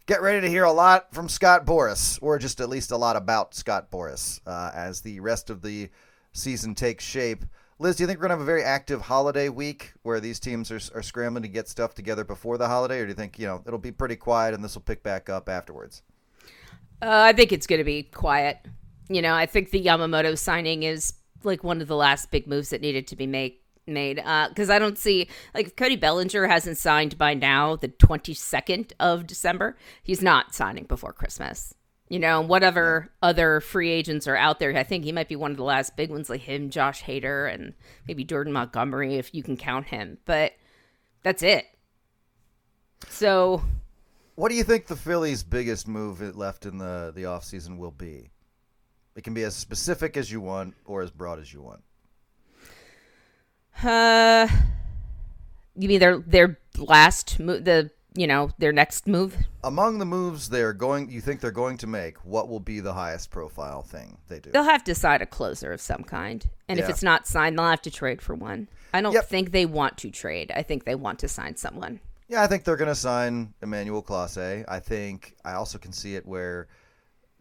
Get 0.05 0.21
ready 0.21 0.39
to 0.39 0.49
hear 0.49 0.63
a 0.63 0.71
lot 0.71 1.13
from 1.13 1.27
Scott 1.27 1.65
Boras, 1.65 2.17
or 2.21 2.39
just 2.39 2.61
at 2.61 2.69
least 2.69 2.91
a 2.91 2.97
lot 2.97 3.17
about 3.17 3.53
Scott 3.53 3.91
Boras, 3.91 4.39
uh, 4.47 4.71
as 4.73 5.01
the 5.01 5.19
rest 5.19 5.49
of 5.49 5.61
the 5.61 5.89
season 6.31 6.75
takes 6.75 7.03
shape. 7.03 7.43
Liz, 7.79 7.95
do 7.95 8.03
you 8.03 8.07
think 8.07 8.17
we're 8.17 8.27
going 8.27 8.29
to 8.29 8.37
have 8.37 8.41
a 8.41 8.45
very 8.45 8.63
active 8.63 9.01
holiday 9.01 9.49
week 9.49 9.93
where 10.01 10.19
these 10.19 10.39
teams 10.39 10.71
are, 10.71 10.79
are 10.95 11.03
scrambling 11.03 11.43
to 11.43 11.47
get 11.47 11.67
stuff 11.67 11.93
together 11.93 12.23
before 12.23 12.57
the 12.57 12.67
holiday, 12.67 12.99
or 12.99 13.03
do 13.03 13.09
you 13.09 13.13
think 13.13 13.37
you 13.37 13.45
know 13.45 13.61
it'll 13.67 13.77
be 13.77 13.91
pretty 13.91 14.15
quiet 14.15 14.55
and 14.55 14.63
this 14.63 14.73
will 14.73 14.81
pick 14.81 15.03
back 15.03 15.29
up 15.29 15.47
afterwards? 15.47 16.01
Uh, 17.01 17.09
I 17.09 17.33
think 17.33 17.51
it's 17.51 17.67
going 17.67 17.77
to 17.77 17.85
be 17.85 18.03
quiet. 18.03 18.65
You 19.09 19.21
know, 19.21 19.35
I 19.35 19.45
think 19.45 19.69
the 19.69 19.83
Yamamoto 19.83 20.35
signing 20.37 20.83
is 20.83 21.13
like 21.43 21.63
one 21.63 21.79
of 21.79 21.87
the 21.87 21.95
last 21.95 22.31
big 22.31 22.47
moves 22.47 22.71
that 22.71 22.81
needed 22.81 23.07
to 23.07 23.15
be 23.15 23.27
made. 23.27 23.57
Made 23.89 24.17
because 24.17 24.69
uh, 24.69 24.73
I 24.73 24.79
don't 24.79 24.97
see 24.97 25.29
like 25.53 25.67
if 25.67 25.75
Cody 25.77 25.95
Bellinger 25.95 26.47
hasn't 26.47 26.77
signed 26.77 27.17
by 27.17 27.33
now 27.33 27.77
the 27.77 27.87
twenty 27.87 28.33
second 28.33 28.91
of 28.99 29.25
December, 29.25 29.77
he's 30.03 30.21
not 30.21 30.53
signing 30.53 30.83
before 30.83 31.13
Christmas. 31.13 31.73
You 32.09 32.19
know, 32.19 32.41
whatever 32.41 33.09
other 33.21 33.59
free 33.59 33.89
agents 33.89 34.27
are 34.27 34.37
out 34.37 34.59
there, 34.59 34.75
I 34.75 34.83
think 34.83 35.03
he 35.03 35.11
might 35.11 35.27
be 35.27 35.35
one 35.35 35.51
of 35.51 35.57
the 35.57 35.63
last 35.63 35.97
big 35.97 36.09
ones, 36.09 36.29
like 36.29 36.41
him, 36.41 36.69
Josh 36.69 37.03
Hader, 37.03 37.53
and 37.53 37.73
maybe 38.07 38.23
Jordan 38.23 38.53
Montgomery, 38.53 39.15
if 39.15 39.35
you 39.35 39.43
can 39.43 39.57
count 39.57 39.87
him. 39.87 40.17
But 40.25 40.53
that's 41.23 41.43
it. 41.43 41.65
So, 43.09 43.61
what 44.35 44.49
do 44.49 44.55
you 44.55 44.63
think 44.63 44.87
the 44.87 44.95
Phillies' 44.95 45.43
biggest 45.43 45.87
move 45.87 46.21
left 46.35 46.65
in 46.65 46.77
the 46.77 47.11
the 47.13 47.23
offseason 47.23 47.77
will 47.77 47.91
be? 47.91 48.29
It 49.15 49.23
can 49.23 49.33
be 49.33 49.43
as 49.43 49.55
specific 49.55 50.15
as 50.15 50.31
you 50.31 50.39
want 50.39 50.75
or 50.85 51.01
as 51.01 51.11
broad 51.11 51.39
as 51.39 51.51
you 51.51 51.61
want. 51.61 51.81
Uh, 53.83 54.47
you 55.75 55.87
mean 55.87 55.99
their 55.99 56.19
their 56.19 56.59
last 56.77 57.39
move, 57.39 57.65
the 57.65 57.91
you 58.17 58.27
know, 58.27 58.51
their 58.57 58.71
next 58.71 59.07
move? 59.07 59.37
Among 59.63 59.99
the 59.99 60.05
moves 60.05 60.49
they're 60.49 60.73
going, 60.73 61.09
you 61.09 61.21
think 61.21 61.39
they're 61.39 61.51
going 61.51 61.77
to 61.77 61.87
make, 61.87 62.17
what 62.25 62.49
will 62.49 62.59
be 62.59 62.79
the 62.79 62.93
highest 62.93 63.29
profile 63.29 63.83
thing 63.83 64.17
they 64.27 64.39
do? 64.39 64.51
They'll 64.51 64.63
have 64.63 64.83
to 64.85 64.95
sign 64.95 65.21
a 65.21 65.25
closer 65.25 65.71
of 65.71 65.79
some 65.79 66.03
kind. 66.03 66.45
And 66.67 66.79
yeah. 66.79 66.85
if 66.85 66.89
it's 66.89 67.03
not 67.03 67.27
signed, 67.27 67.57
they'll 67.57 67.69
have 67.69 67.81
to 67.83 67.91
trade 67.91 68.21
for 68.21 68.35
one. 68.35 68.67
I 68.93 69.01
don't 69.01 69.13
yep. 69.13 69.25
think 69.25 69.51
they 69.51 69.65
want 69.65 69.97
to 69.99 70.09
trade. 70.09 70.51
I 70.55 70.63
think 70.63 70.85
they 70.85 70.95
want 70.95 71.19
to 71.19 71.27
sign 71.27 71.55
someone. 71.55 71.99
Yeah, 72.27 72.43
I 72.43 72.47
think 72.47 72.63
they're 72.63 72.75
going 72.75 72.89
to 72.89 72.95
sign 72.95 73.53
Emmanuel 73.61 74.03
Clase. 74.03 74.65
I 74.67 74.79
think 74.79 75.35
I 75.45 75.53
also 75.53 75.77
can 75.77 75.93
see 75.93 76.15
it 76.15 76.25
where 76.25 76.67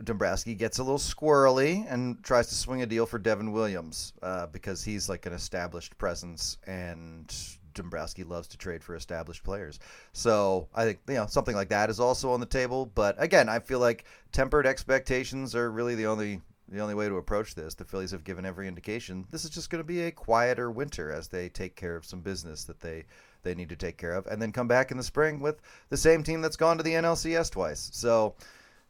Dombrowski 0.05 0.55
gets 0.55 0.79
a 0.79 0.83
little 0.83 0.99
squirrely 0.99 1.87
and 1.89 2.23
tries 2.23 2.49
to 2.49 2.55
swing 2.55 2.83
a 2.83 2.87
deal 2.87 3.07
for 3.07 3.19
Devin 3.19 3.53
Williams 3.53 4.13
uh, 4.23 4.47
because 4.49 4.85
he's 4.85 5.09
like 5.09 5.27
an 5.27 5.33
established 5.33 5.97
presence 5.97 6.59
and 6.67 7.35
Dombrowski 7.77 8.25
loves 8.25 8.49
to 8.49 8.59
trade 8.59 8.83
for 8.83 8.97
established 8.97 9.45
players. 9.45 9.79
So 10.13 10.69
I 10.75 10.85
think 10.85 10.99
you 11.09 11.15
know 11.15 11.27
something 11.27 11.55
like 11.55 11.69
that 11.69 11.91
is 11.91 12.01
also 12.01 12.31
on 12.31 12.41
the 12.41 12.47
table. 12.47 12.87
But 12.87 13.15
again, 13.23 13.49
I 13.49 13.61
feel 13.61 13.79
like 13.79 14.05
tempered 14.33 14.67
expectations 14.67 15.55
are 15.55 15.71
really 15.71 15.95
the 15.95 16.07
only 16.07 16.41
the 16.69 16.81
only 16.81 16.95
way 16.95 17.09
to 17.09 17.17
approach 17.17 17.55
this. 17.55 17.75
The 17.75 17.85
Phillies 17.85 18.11
have 18.11 18.25
given 18.25 18.45
every 18.45 18.67
indication 18.67 19.27
this 19.31 19.45
is 19.45 19.51
just 19.51 19.71
going 19.71 19.81
to 19.81 19.87
be 19.87 20.03
a 20.03 20.11
quieter 20.11 20.71
winter 20.71 21.13
as 21.13 21.29
they 21.29 21.49
take 21.49 21.77
care 21.77 21.95
of 21.95 22.05
some 22.05 22.21
business 22.21 22.65
that 22.65 22.81
they 22.81 23.05
they 23.43 23.55
need 23.55 23.69
to 23.69 23.77
take 23.77 23.97
care 23.97 24.13
of, 24.13 24.27
and 24.27 24.43
then 24.43 24.51
come 24.51 24.67
back 24.67 24.91
in 24.91 24.97
the 24.97 25.03
spring 25.03 25.39
with 25.39 25.61
the 25.89 25.97
same 25.97 26.23
team 26.23 26.41
that's 26.41 26.57
gone 26.57 26.77
to 26.77 26.83
the 26.83 26.95
NLCS 26.95 27.51
twice. 27.51 27.91
So 27.93 28.35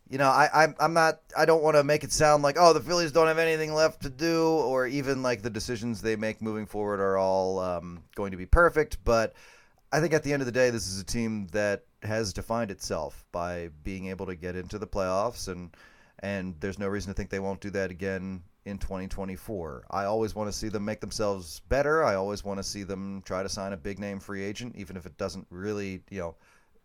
you 0.09 0.19
know, 0.19 0.29
I, 0.29 0.49
I'm, 0.55 0.75
I'm 0.79 0.95
not, 0.95 1.21
I 1.37 1.47
don't 1.47 1.63
want 1.63 1.77
to 1.77 1.83
make 1.83 2.05
it 2.05 2.13
sound 2.13 2.43
like, 2.43 2.57
oh, 2.59 2.73
the 2.73 2.81
Phillies 2.81 3.13
don't 3.13 3.27
have 3.27 3.39
anything 3.39 3.75
left 3.75 4.03
to 4.03 4.11
do, 4.11 4.47
or 4.47 4.87
even 4.87 5.23
like 5.23 5.43
the 5.43 5.51
decisions 5.51 6.01
they 6.01 6.17
make 6.17 6.41
moving 6.41 6.67
forward 6.67 7.01
are 7.01 7.17
all 7.17 7.59
um, 7.59 8.03
going 8.15 8.31
to 8.31 8.37
be 8.37 8.47
perfect. 8.47 8.99
But 9.05 9.35
I 9.91 10.01
think 10.01 10.15
at 10.15 10.23
the 10.23 10.33
end 10.33 10.43
of 10.43 10.47
the 10.47 10.53
day, 10.53 10.71
this 10.71 10.87
is 10.87 11.01
a 11.01 11.05
team 11.05 11.49
that 11.49 11.85
has 12.03 12.33
defined 12.33 12.71
itself 12.71 13.25
by 13.33 13.71
being 13.83 14.07
able 14.07 14.27
to 14.27 14.37
get 14.37 14.55
into 14.55 14.79
the 14.79 14.87
playoffs, 14.87 15.49
and 15.49 15.71
and 16.21 16.55
there's 16.61 16.79
no 16.79 16.87
reason 16.87 17.13
to 17.13 17.17
think 17.17 17.29
they 17.29 17.41
won't 17.41 17.61
do 17.61 17.71
that 17.71 17.91
again 17.91 18.43
in 18.65 18.79
2024. 18.79 19.87
I 19.91 20.05
always 20.05 20.35
want 20.35 20.51
to 20.51 20.57
see 20.57 20.69
them 20.69 20.85
make 20.85 21.01
themselves 21.01 21.61
better. 21.69 22.05
I 22.05 22.15
always 22.15 22.43
want 22.43 22.59
to 22.59 22.65
see 22.65 22.85
them 22.85 23.23
try 23.27 23.43
to 23.43 23.49
sign 23.49 23.73
a 23.73 23.77
big 23.77 23.99
name 23.99 24.21
free 24.21 24.43
agent, 24.43 24.77
even 24.77 24.97
if 24.97 25.05
it 25.05 25.19
doesn't 25.19 25.47
really, 25.51 26.03
you 26.11 26.21
know 26.21 26.37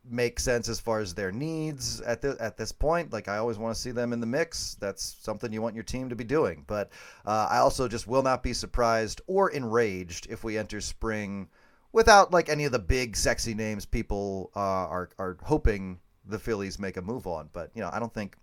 make 0.09 0.39
sense 0.39 0.67
as 0.67 0.79
far 0.79 0.99
as 0.99 1.13
their 1.13 1.31
needs 1.31 2.01
at 2.01 2.21
the, 2.21 2.35
at 2.39 2.57
this 2.57 2.71
point. 2.71 3.13
Like 3.13 3.27
I 3.27 3.37
always 3.37 3.57
want 3.57 3.75
to 3.75 3.81
see 3.81 3.91
them 3.91 4.13
in 4.13 4.19
the 4.19 4.25
mix. 4.25 4.75
That's 4.79 5.17
something 5.21 5.53
you 5.53 5.61
want 5.61 5.75
your 5.75 5.83
team 5.83 6.09
to 6.09 6.15
be 6.15 6.23
doing. 6.23 6.63
But 6.67 6.89
uh, 7.25 7.47
I 7.49 7.57
also 7.57 7.87
just 7.87 8.07
will 8.07 8.23
not 8.23 8.43
be 8.43 8.53
surprised 8.53 9.21
or 9.27 9.51
enraged 9.51 10.27
if 10.29 10.43
we 10.43 10.57
enter 10.57 10.81
spring 10.81 11.47
without 11.91 12.31
like 12.31 12.49
any 12.49 12.65
of 12.65 12.71
the 12.71 12.79
big 12.79 13.15
sexy 13.15 13.53
names 13.53 13.85
people 13.85 14.51
uh, 14.55 14.59
are 14.59 15.09
are 15.19 15.37
hoping 15.43 15.99
the 16.25 16.39
Phillies 16.39 16.79
make 16.79 16.97
a 16.97 17.01
move 17.01 17.27
on. 17.27 17.49
But 17.53 17.71
you 17.75 17.81
know 17.81 17.89
I 17.93 17.99
don't 17.99 18.13
think 18.13 18.35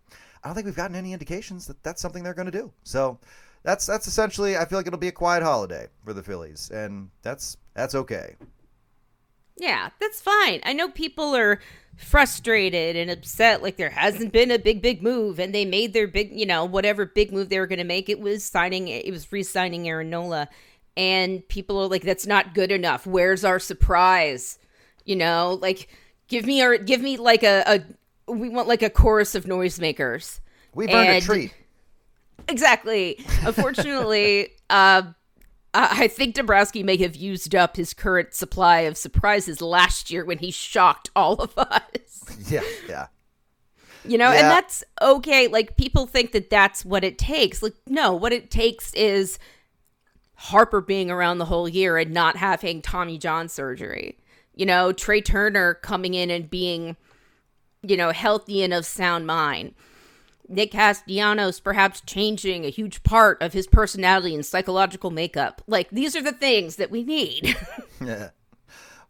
I 0.45 0.49
don't 0.49 0.55
think 0.55 0.67
we've 0.67 0.77
gotten 0.77 0.97
any 0.97 1.13
indications 1.13 1.67
that 1.67 1.83
that's 1.83 2.01
something 2.01 2.23
they're 2.23 2.35
going 2.35 2.51
to 2.51 2.59
do. 2.59 2.73
So. 2.85 3.19
That's 3.65 3.85
that's 3.85 4.07
essentially. 4.07 4.57
I 4.57 4.65
feel 4.65 4.79
like 4.79 4.87
it'll 4.87 5.01
be 5.01 5.09
a 5.09 5.13
quiet 5.13 5.43
holiday 5.43 5.89
for 6.05 6.13
the 6.13 6.23
Phillies, 6.23 6.71
and 6.71 7.11
that's 7.23 7.57
that's 7.75 7.97
okay. 7.97 8.37
Yeah, 9.59 9.91
that's 10.01 10.21
fine. 10.21 10.61
I 10.65 10.73
know 10.73 10.89
people 10.89 11.35
are 11.37 11.61
frustrated 11.97 12.95
and 12.95 13.11
upset 13.11 13.61
like 13.61 13.77
there 13.77 13.91
hasn't 13.91 14.33
been 14.33 14.53
a 14.53 14.59
big 14.59 14.81
big 14.81 15.03
move 15.03 15.41
and 15.41 15.53
they 15.53 15.65
made 15.65 15.93
their 15.93 16.07
big, 16.07 16.33
you 16.33 16.47
know, 16.47 16.65
whatever 16.65 17.05
big 17.05 17.33
move 17.33 17.49
they 17.49 17.59
were 17.59 17.67
going 17.67 17.81
to 17.81 17.85
make 17.85 18.09
it 18.09 18.21
was 18.21 18.45
signing 18.45 18.87
it 18.87 19.11
was 19.11 19.31
re-signing 19.33 19.89
Aaron 19.89 20.09
Nola 20.09 20.49
and 20.97 21.47
people 21.49 21.81
are 21.81 21.89
like 21.89 22.03
that's 22.03 22.27
not 22.27 22.55
good 22.55 22.71
enough. 22.71 23.07
Where's 23.07 23.45
our 23.45 23.59
surprise? 23.59 24.59
You 25.05 25.17
know, 25.17 25.59
like 25.61 25.89
give 26.29 26.45
me 26.45 26.63
our 26.63 26.79
give 26.79 27.01
me 27.01 27.17
like 27.17 27.43
a, 27.43 27.65
a 27.67 28.33
we 28.33 28.49
want 28.49 28.69
like 28.69 28.83
a 28.83 28.91
chorus 28.91 29.35
of 29.35 29.45
noisemakers. 29.45 30.41
We've 30.75 30.91
earned 30.91 31.09
a 31.09 31.21
treat. 31.21 31.55
Exactly. 32.49 33.25
Unfortunately, 33.43 34.51
uh 34.71 35.03
I 35.79 36.09
think 36.09 36.35
Dombrowski 36.35 36.83
may 36.83 36.97
have 36.97 37.15
used 37.15 37.55
up 37.55 37.77
his 37.77 37.95
current 37.95 38.35
supply 38.35 38.81
of 38.81 38.97
surprises 38.97 39.61
last 39.61 40.11
year 40.11 40.25
when 40.25 40.39
he 40.39 40.51
shocked 40.51 41.11
all 41.15 41.35
of 41.35 41.57
us. 41.57 42.25
Yeah, 42.49 42.63
yeah. 42.89 43.07
You 44.05 44.19
know, 44.19 44.31
yeah. 44.31 44.41
and 44.41 44.51
that's 44.51 44.85
okay. 45.01 45.49
Like 45.49 45.77
people 45.77 46.07
think 46.07 46.33
that 46.33 46.51
that's 46.51 46.85
what 46.85 47.03
it 47.05 47.19
takes. 47.19 47.63
Like 47.63 47.75
no, 47.87 48.15
what 48.15 48.33
it 48.33 48.51
takes 48.51 48.93
is 48.95 49.39
Harper 50.35 50.81
being 50.81 51.11
around 51.11 51.39
the 51.39 51.47
whole 51.47 51.69
year 51.69 51.97
and 51.97 52.13
not 52.13 52.37
having 52.37 52.83
Tommy 52.83 53.19
John 53.19 53.49
surgery. 53.49 54.19
You 54.55 54.67
know, 54.67 54.93
Trey 54.93 55.21
Turner 55.21 55.75
coming 55.75 56.15
in 56.15 56.31
and 56.31 56.51
being, 56.51 56.97
you 57.83 57.97
know, 57.97 58.11
healthy 58.13 58.63
and 58.63 58.75
of 58.75 58.85
sound 58.85 59.27
mind. 59.27 59.75
Nick 60.49 60.73
Castellanos 60.73 61.61
perhaps 61.61 62.01
changing 62.01 62.65
a 62.65 62.71
huge 62.71 63.03
part 63.03 63.41
of 63.43 63.53
his 63.53 63.67
personality 63.67 64.35
and 64.35 64.45
psychological 64.45 65.11
makeup. 65.11 65.63
Like, 65.67 65.91
these 65.91 66.17
are 66.17 66.23
the 66.23 66.33
things 66.33 66.77
that 66.77 66.91
we 66.91 67.05
need. 67.05 67.57
yeah. 68.05 68.31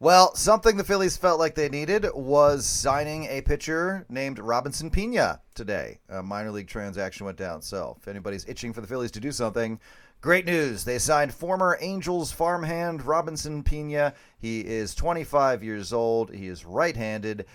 Well, 0.00 0.32
something 0.36 0.76
the 0.76 0.84
Phillies 0.84 1.16
felt 1.16 1.40
like 1.40 1.56
they 1.56 1.68
needed 1.68 2.06
was 2.14 2.64
signing 2.64 3.24
a 3.24 3.40
pitcher 3.40 4.06
named 4.08 4.38
Robinson 4.38 4.90
Pena 4.90 5.40
today. 5.56 5.98
A 6.08 6.22
minor 6.22 6.52
league 6.52 6.68
transaction 6.68 7.26
went 7.26 7.36
down. 7.36 7.62
So, 7.62 7.96
if 8.00 8.06
anybody's 8.06 8.48
itching 8.48 8.72
for 8.72 8.80
the 8.80 8.86
Phillies 8.86 9.10
to 9.12 9.20
do 9.20 9.32
something, 9.32 9.80
great 10.20 10.46
news. 10.46 10.84
They 10.84 11.00
signed 11.00 11.34
former 11.34 11.76
Angels 11.80 12.30
farmhand 12.30 13.02
Robinson 13.02 13.64
Pena. 13.64 14.14
He 14.38 14.60
is 14.60 14.94
25 14.94 15.64
years 15.64 15.92
old, 15.92 16.32
he 16.32 16.46
is 16.46 16.64
right 16.64 16.96
handed. 16.96 17.46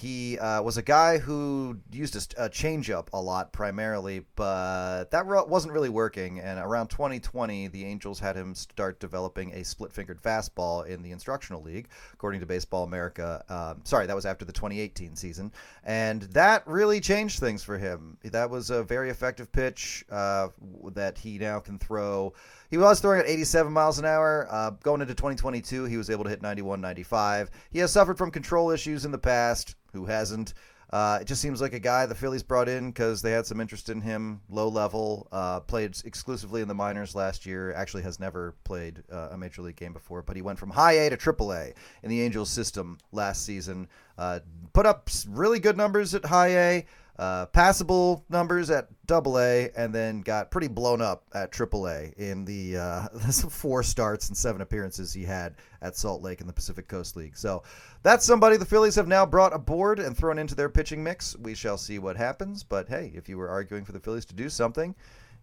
He 0.00 0.38
uh, 0.38 0.62
was 0.62 0.78
a 0.78 0.82
guy 0.82 1.18
who 1.18 1.78
used 1.92 2.16
a, 2.16 2.44
a 2.46 2.48
changeup 2.48 3.08
a 3.12 3.20
lot 3.20 3.52
primarily, 3.52 4.24
but 4.36 5.10
that 5.10 5.26
wasn't 5.26 5.72
really 5.72 5.88
working. 5.88 6.40
And 6.40 6.58
around 6.58 6.88
2020, 6.88 7.68
the 7.68 7.84
Angels 7.84 8.18
had 8.18 8.34
him 8.34 8.54
start 8.54 8.98
developing 9.00 9.52
a 9.52 9.64
split 9.64 9.92
fingered 9.92 10.20
fastball 10.20 10.86
in 10.86 11.02
the 11.02 11.12
instructional 11.12 11.62
league, 11.62 11.88
according 12.12 12.40
to 12.40 12.46
Baseball 12.46 12.84
America. 12.84 13.44
Um, 13.48 13.82
sorry, 13.84 14.06
that 14.06 14.16
was 14.16 14.26
after 14.26 14.44
the 14.44 14.52
2018 14.52 15.14
season. 15.14 15.52
And 15.84 16.22
that 16.22 16.66
really 16.66 17.00
changed 17.00 17.38
things 17.38 17.62
for 17.62 17.78
him. 17.78 18.16
That 18.24 18.50
was 18.50 18.70
a 18.70 18.82
very 18.82 19.10
effective 19.10 19.52
pitch 19.52 20.04
uh, 20.10 20.48
that 20.94 21.18
he 21.18 21.38
now 21.38 21.60
can 21.60 21.78
throw. 21.78 22.32
He 22.70 22.78
was 22.78 23.00
throwing 23.00 23.20
at 23.20 23.28
87 23.28 23.70
miles 23.70 23.98
an 23.98 24.06
hour. 24.06 24.48
Uh, 24.50 24.70
going 24.82 25.02
into 25.02 25.14
2022, 25.14 25.84
he 25.84 25.98
was 25.98 26.08
able 26.08 26.24
to 26.24 26.30
hit 26.30 26.40
91, 26.40 26.80
95. 26.80 27.50
He 27.70 27.78
has 27.80 27.92
suffered 27.92 28.16
from 28.16 28.30
control 28.30 28.70
issues 28.70 29.04
in 29.04 29.12
the 29.12 29.18
past. 29.18 29.76
Who 29.92 30.06
hasn't? 30.06 30.54
Uh, 30.92 31.18
it 31.22 31.24
just 31.24 31.40
seems 31.40 31.62
like 31.62 31.72
a 31.72 31.78
guy 31.78 32.04
the 32.04 32.14
Phillies 32.14 32.42
brought 32.42 32.68
in 32.68 32.90
because 32.90 33.22
they 33.22 33.30
had 33.30 33.46
some 33.46 33.62
interest 33.62 33.88
in 33.88 34.02
him, 34.02 34.42
low 34.50 34.68
level, 34.68 35.26
uh, 35.32 35.60
played 35.60 35.96
exclusively 36.04 36.60
in 36.60 36.68
the 36.68 36.74
minors 36.74 37.14
last 37.14 37.46
year. 37.46 37.72
Actually, 37.72 38.02
has 38.02 38.20
never 38.20 38.54
played 38.64 39.02
uh, 39.10 39.30
a 39.32 39.38
major 39.38 39.62
league 39.62 39.76
game 39.76 39.94
before, 39.94 40.20
but 40.20 40.36
he 40.36 40.42
went 40.42 40.58
from 40.58 40.68
high 40.68 40.92
A 40.92 41.10
to 41.10 41.16
triple 41.16 41.54
A 41.54 41.72
in 42.02 42.10
the 42.10 42.20
Angels 42.20 42.50
system 42.50 42.98
last 43.10 43.46
season. 43.46 43.88
Uh, 44.18 44.40
put 44.74 44.84
up 44.84 45.08
really 45.28 45.58
good 45.58 45.78
numbers 45.78 46.14
at 46.14 46.26
high 46.26 46.48
A 46.48 46.86
uh, 47.18 47.46
passable 47.46 48.24
numbers 48.30 48.70
at 48.70 48.88
double 49.06 49.38
A, 49.38 49.70
and 49.76 49.94
then 49.94 50.22
got 50.22 50.50
pretty 50.50 50.68
blown 50.68 51.02
up 51.02 51.24
at 51.34 51.52
triple 51.52 51.88
A 51.88 52.12
in 52.16 52.44
the 52.44 52.76
uh, 52.78 53.08
four 53.50 53.82
starts 53.82 54.28
and 54.28 54.36
seven 54.36 54.62
appearances 54.62 55.12
he 55.12 55.24
had 55.24 55.56
at 55.82 55.96
Salt 55.96 56.22
Lake 56.22 56.40
in 56.40 56.46
the 56.46 56.52
Pacific 56.52 56.88
Coast 56.88 57.16
League. 57.16 57.36
So 57.36 57.62
that's 58.02 58.24
somebody 58.24 58.56
the 58.56 58.64
Phillies 58.64 58.94
have 58.94 59.08
now 59.08 59.26
brought 59.26 59.54
aboard 59.54 59.98
and 59.98 60.16
thrown 60.16 60.38
into 60.38 60.54
their 60.54 60.68
pitching 60.68 61.04
mix. 61.04 61.36
We 61.38 61.54
shall 61.54 61.76
see 61.76 61.98
what 61.98 62.16
happens. 62.16 62.62
But 62.62 62.88
hey, 62.88 63.12
if 63.14 63.28
you 63.28 63.36
were 63.36 63.48
arguing 63.48 63.84
for 63.84 63.92
the 63.92 64.00
Phillies 64.00 64.24
to 64.26 64.34
do 64.34 64.48
something, 64.48 64.94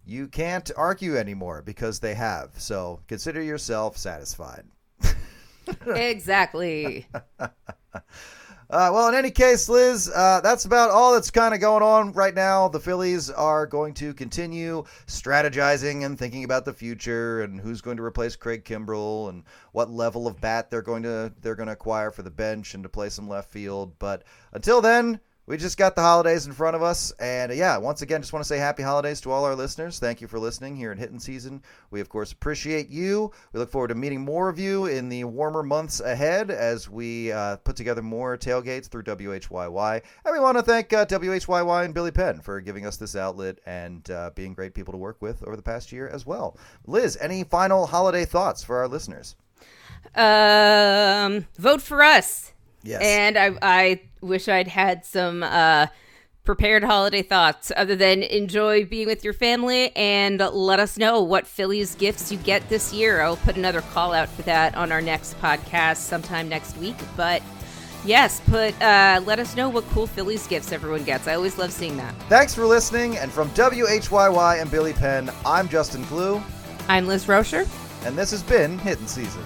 you 0.06 0.28
can't 0.28 0.72
argue 0.76 1.18
anymore 1.18 1.62
because 1.62 2.00
they 2.00 2.16
have. 2.16 2.52
So 2.58 3.00
consider 3.08 3.42
yourself 3.42 3.96
satisfied. 3.96 4.66
exactly. 5.86 7.08
Uh, 8.72 8.92
well, 8.94 9.10
in 9.10 9.16
any 9.16 9.32
case, 9.32 9.68
Liz, 9.68 10.12
uh, 10.14 10.42
that's 10.42 10.66
about 10.66 10.92
all 10.92 11.14
that's 11.14 11.32
kind 11.32 11.56
of 11.56 11.60
going 11.60 11.82
on 11.82 12.12
right 12.12 12.36
now. 12.36 12.68
The 12.68 12.80
Phillies 12.80 13.32
are 13.32 13.66
going 13.66 13.96
to 13.96 14.14
continue 14.14 14.84
strategizing 15.08 16.06
and 16.06 16.20
thinking 16.20 16.44
about 16.44 16.66
the 16.66 16.74
future 16.74 17.42
and 17.42 17.60
who's 17.60 17.82
going 17.82 17.98
to 17.98 18.04
replace 18.04 18.36
Craig 18.36 18.64
Kimbrel 18.64 19.30
and 19.30 19.44
what 19.72 19.90
level 19.90 20.28
of 20.28 20.40
bat 20.40 20.70
they're 20.70 20.84
going 20.84 21.02
to 21.02 21.34
they're 21.42 21.56
going 21.56 21.66
to 21.66 21.74
acquire 21.74 22.12
for 22.12 22.22
the 22.22 22.30
bench 22.30 22.76
and 22.76 22.84
to 22.84 22.90
play 22.90 23.10
some 23.10 23.28
left 23.28 23.50
field. 23.50 23.98
But 23.98 24.24
until 24.54 24.82
then, 24.82 25.20
we 25.50 25.58
just 25.58 25.80
got 25.80 25.96
the 25.96 26.02
holidays 26.02 26.46
in 26.46 26.54
front 26.54 26.76
of 26.76 26.84
us. 26.84 27.12
And 27.20 27.52
uh, 27.52 27.56
yeah, 27.56 27.76
once 27.76 28.04
again, 28.04 28.22
just 28.22 28.32
want 28.32 28.46
to 28.46 28.48
say 28.48 28.60
happy 28.60 28.84
holidays 28.84 29.20
to 29.22 29.32
all 29.32 29.44
our 29.46 29.56
listeners. 29.56 29.98
Thank 29.98 30.22
you 30.22 30.28
for 30.28 30.38
listening 30.38 30.76
here 30.76 30.92
in 30.92 30.98
Hitting 31.00 31.20
Season. 31.20 31.64
We, 31.90 32.02
of 32.02 32.08
course, 32.08 32.32
appreciate 32.32 32.90
you. 32.90 33.32
We 33.52 33.60
look 33.60 33.72
forward 33.72 33.88
to 33.88 33.96
meeting 33.96 34.22
more 34.22 34.48
of 34.48 34.60
you 34.60 34.86
in 34.86 35.10
the 35.10 35.24
warmer 35.24 35.64
months 35.64 36.02
ahead 36.02 36.52
as 36.52 36.88
we 36.88 37.32
uh, 37.32 37.56
put 37.58 37.76
together 37.76 38.04
more 38.04 38.38
tailgates 38.38 38.90
through 38.90 39.04
WHYY. 39.04 40.04
And 40.24 40.34
we 40.34 40.40
want 40.40 40.58
to 40.58 40.62
thank 40.62 40.94
uh, 40.94 41.08
WHYY 41.08 41.84
and 41.84 41.96
Billy 41.96 42.12
Penn 42.12 42.42
for 42.42 42.62
giving 42.62 42.86
us 42.86 42.98
this 42.98 43.16
outlet 43.16 43.58
and 43.66 44.08
uh, 44.12 44.30
being 44.36 44.54
great 44.54 44.76
people 44.76 44.92
to 44.92 45.00
work 45.00 45.20
with 45.20 45.42
over 45.48 45.56
the 45.56 45.64
past 45.64 45.92
year 45.92 46.08
as 46.10 46.28
well. 46.28 46.58
Liz, 46.86 47.18
any 47.20 47.44
final 47.44 47.88
holiday 47.88 48.24
thoughts 48.24 48.64
for 48.64 48.78
our 48.78 48.88
listeners? 48.88 49.36
Um, 50.14 51.48
vote 51.58 51.82
for 51.82 52.04
us. 52.04 52.54
Yes. 52.84 53.02
And 53.02 53.38
I, 53.38 53.58
I 53.62 54.02
wish 54.22 54.48
I'd 54.48 54.68
had 54.68 55.06
some 55.06 55.44
uh, 55.44 55.88
prepared 56.44 56.84
holiday 56.84 57.22
thoughts 57.22 57.72
other 57.76 57.96
than 57.96 58.24
enjoy 58.24 58.86
being 58.86 59.08
with 59.08 59.24
your 59.24 59.34
family 59.34 59.96
and 59.96 60.40
let 60.40 60.80
us 60.80 60.98
know 60.98 61.22
what 61.22 61.46
Phillies 61.46 61.96
gifts 61.96 62.32
you 62.32 62.38
get 62.40 62.68
this 62.70 62.92
year. 62.92 63.22
I'll 63.22 63.38
put 63.38 63.56
another 63.56 63.82
call 63.82 64.14
out 64.14 64.30
for 64.30 64.42
that 64.44 64.76
on 64.76 64.92
our 64.92 65.02
next 65.02 65.40
podcast 65.40 65.98
sometime 65.98 66.50
next 66.50 66.76
week. 66.78 66.96
But 67.16 67.44
yes, 68.04 68.42
put 68.48 68.74
uh, 68.82 69.22
let 69.26 69.40
us 69.40 69.56
know 69.56 69.70
what 69.70 69.86
cool 69.90 70.08
Phillies 70.08 70.48
gifts 70.48 70.72
everyone 70.72 71.04
gets. 71.04 71.28
I 71.28 71.36
always 71.36 71.58
love 71.58 71.72
seeing 71.72 71.98
that. 71.98 72.16
Thanks 72.30 72.56
for 72.56 72.66
listening. 72.66 73.18
And 73.18 73.32
from 73.32 73.50
WHYY 73.52 74.62
and 74.62 74.72
Billy 74.72 74.94
Penn, 74.94 75.30
I'm 75.46 75.70
Justin 75.70 76.04
Klugh. 76.06 76.44
I'm 76.88 77.06
Liz 77.06 77.26
Roscher. 77.26 77.68
And 78.06 78.18
this 78.18 78.32
has 78.32 78.42
been 78.42 78.80
Hitting 78.80 79.08
Season. 79.08 79.44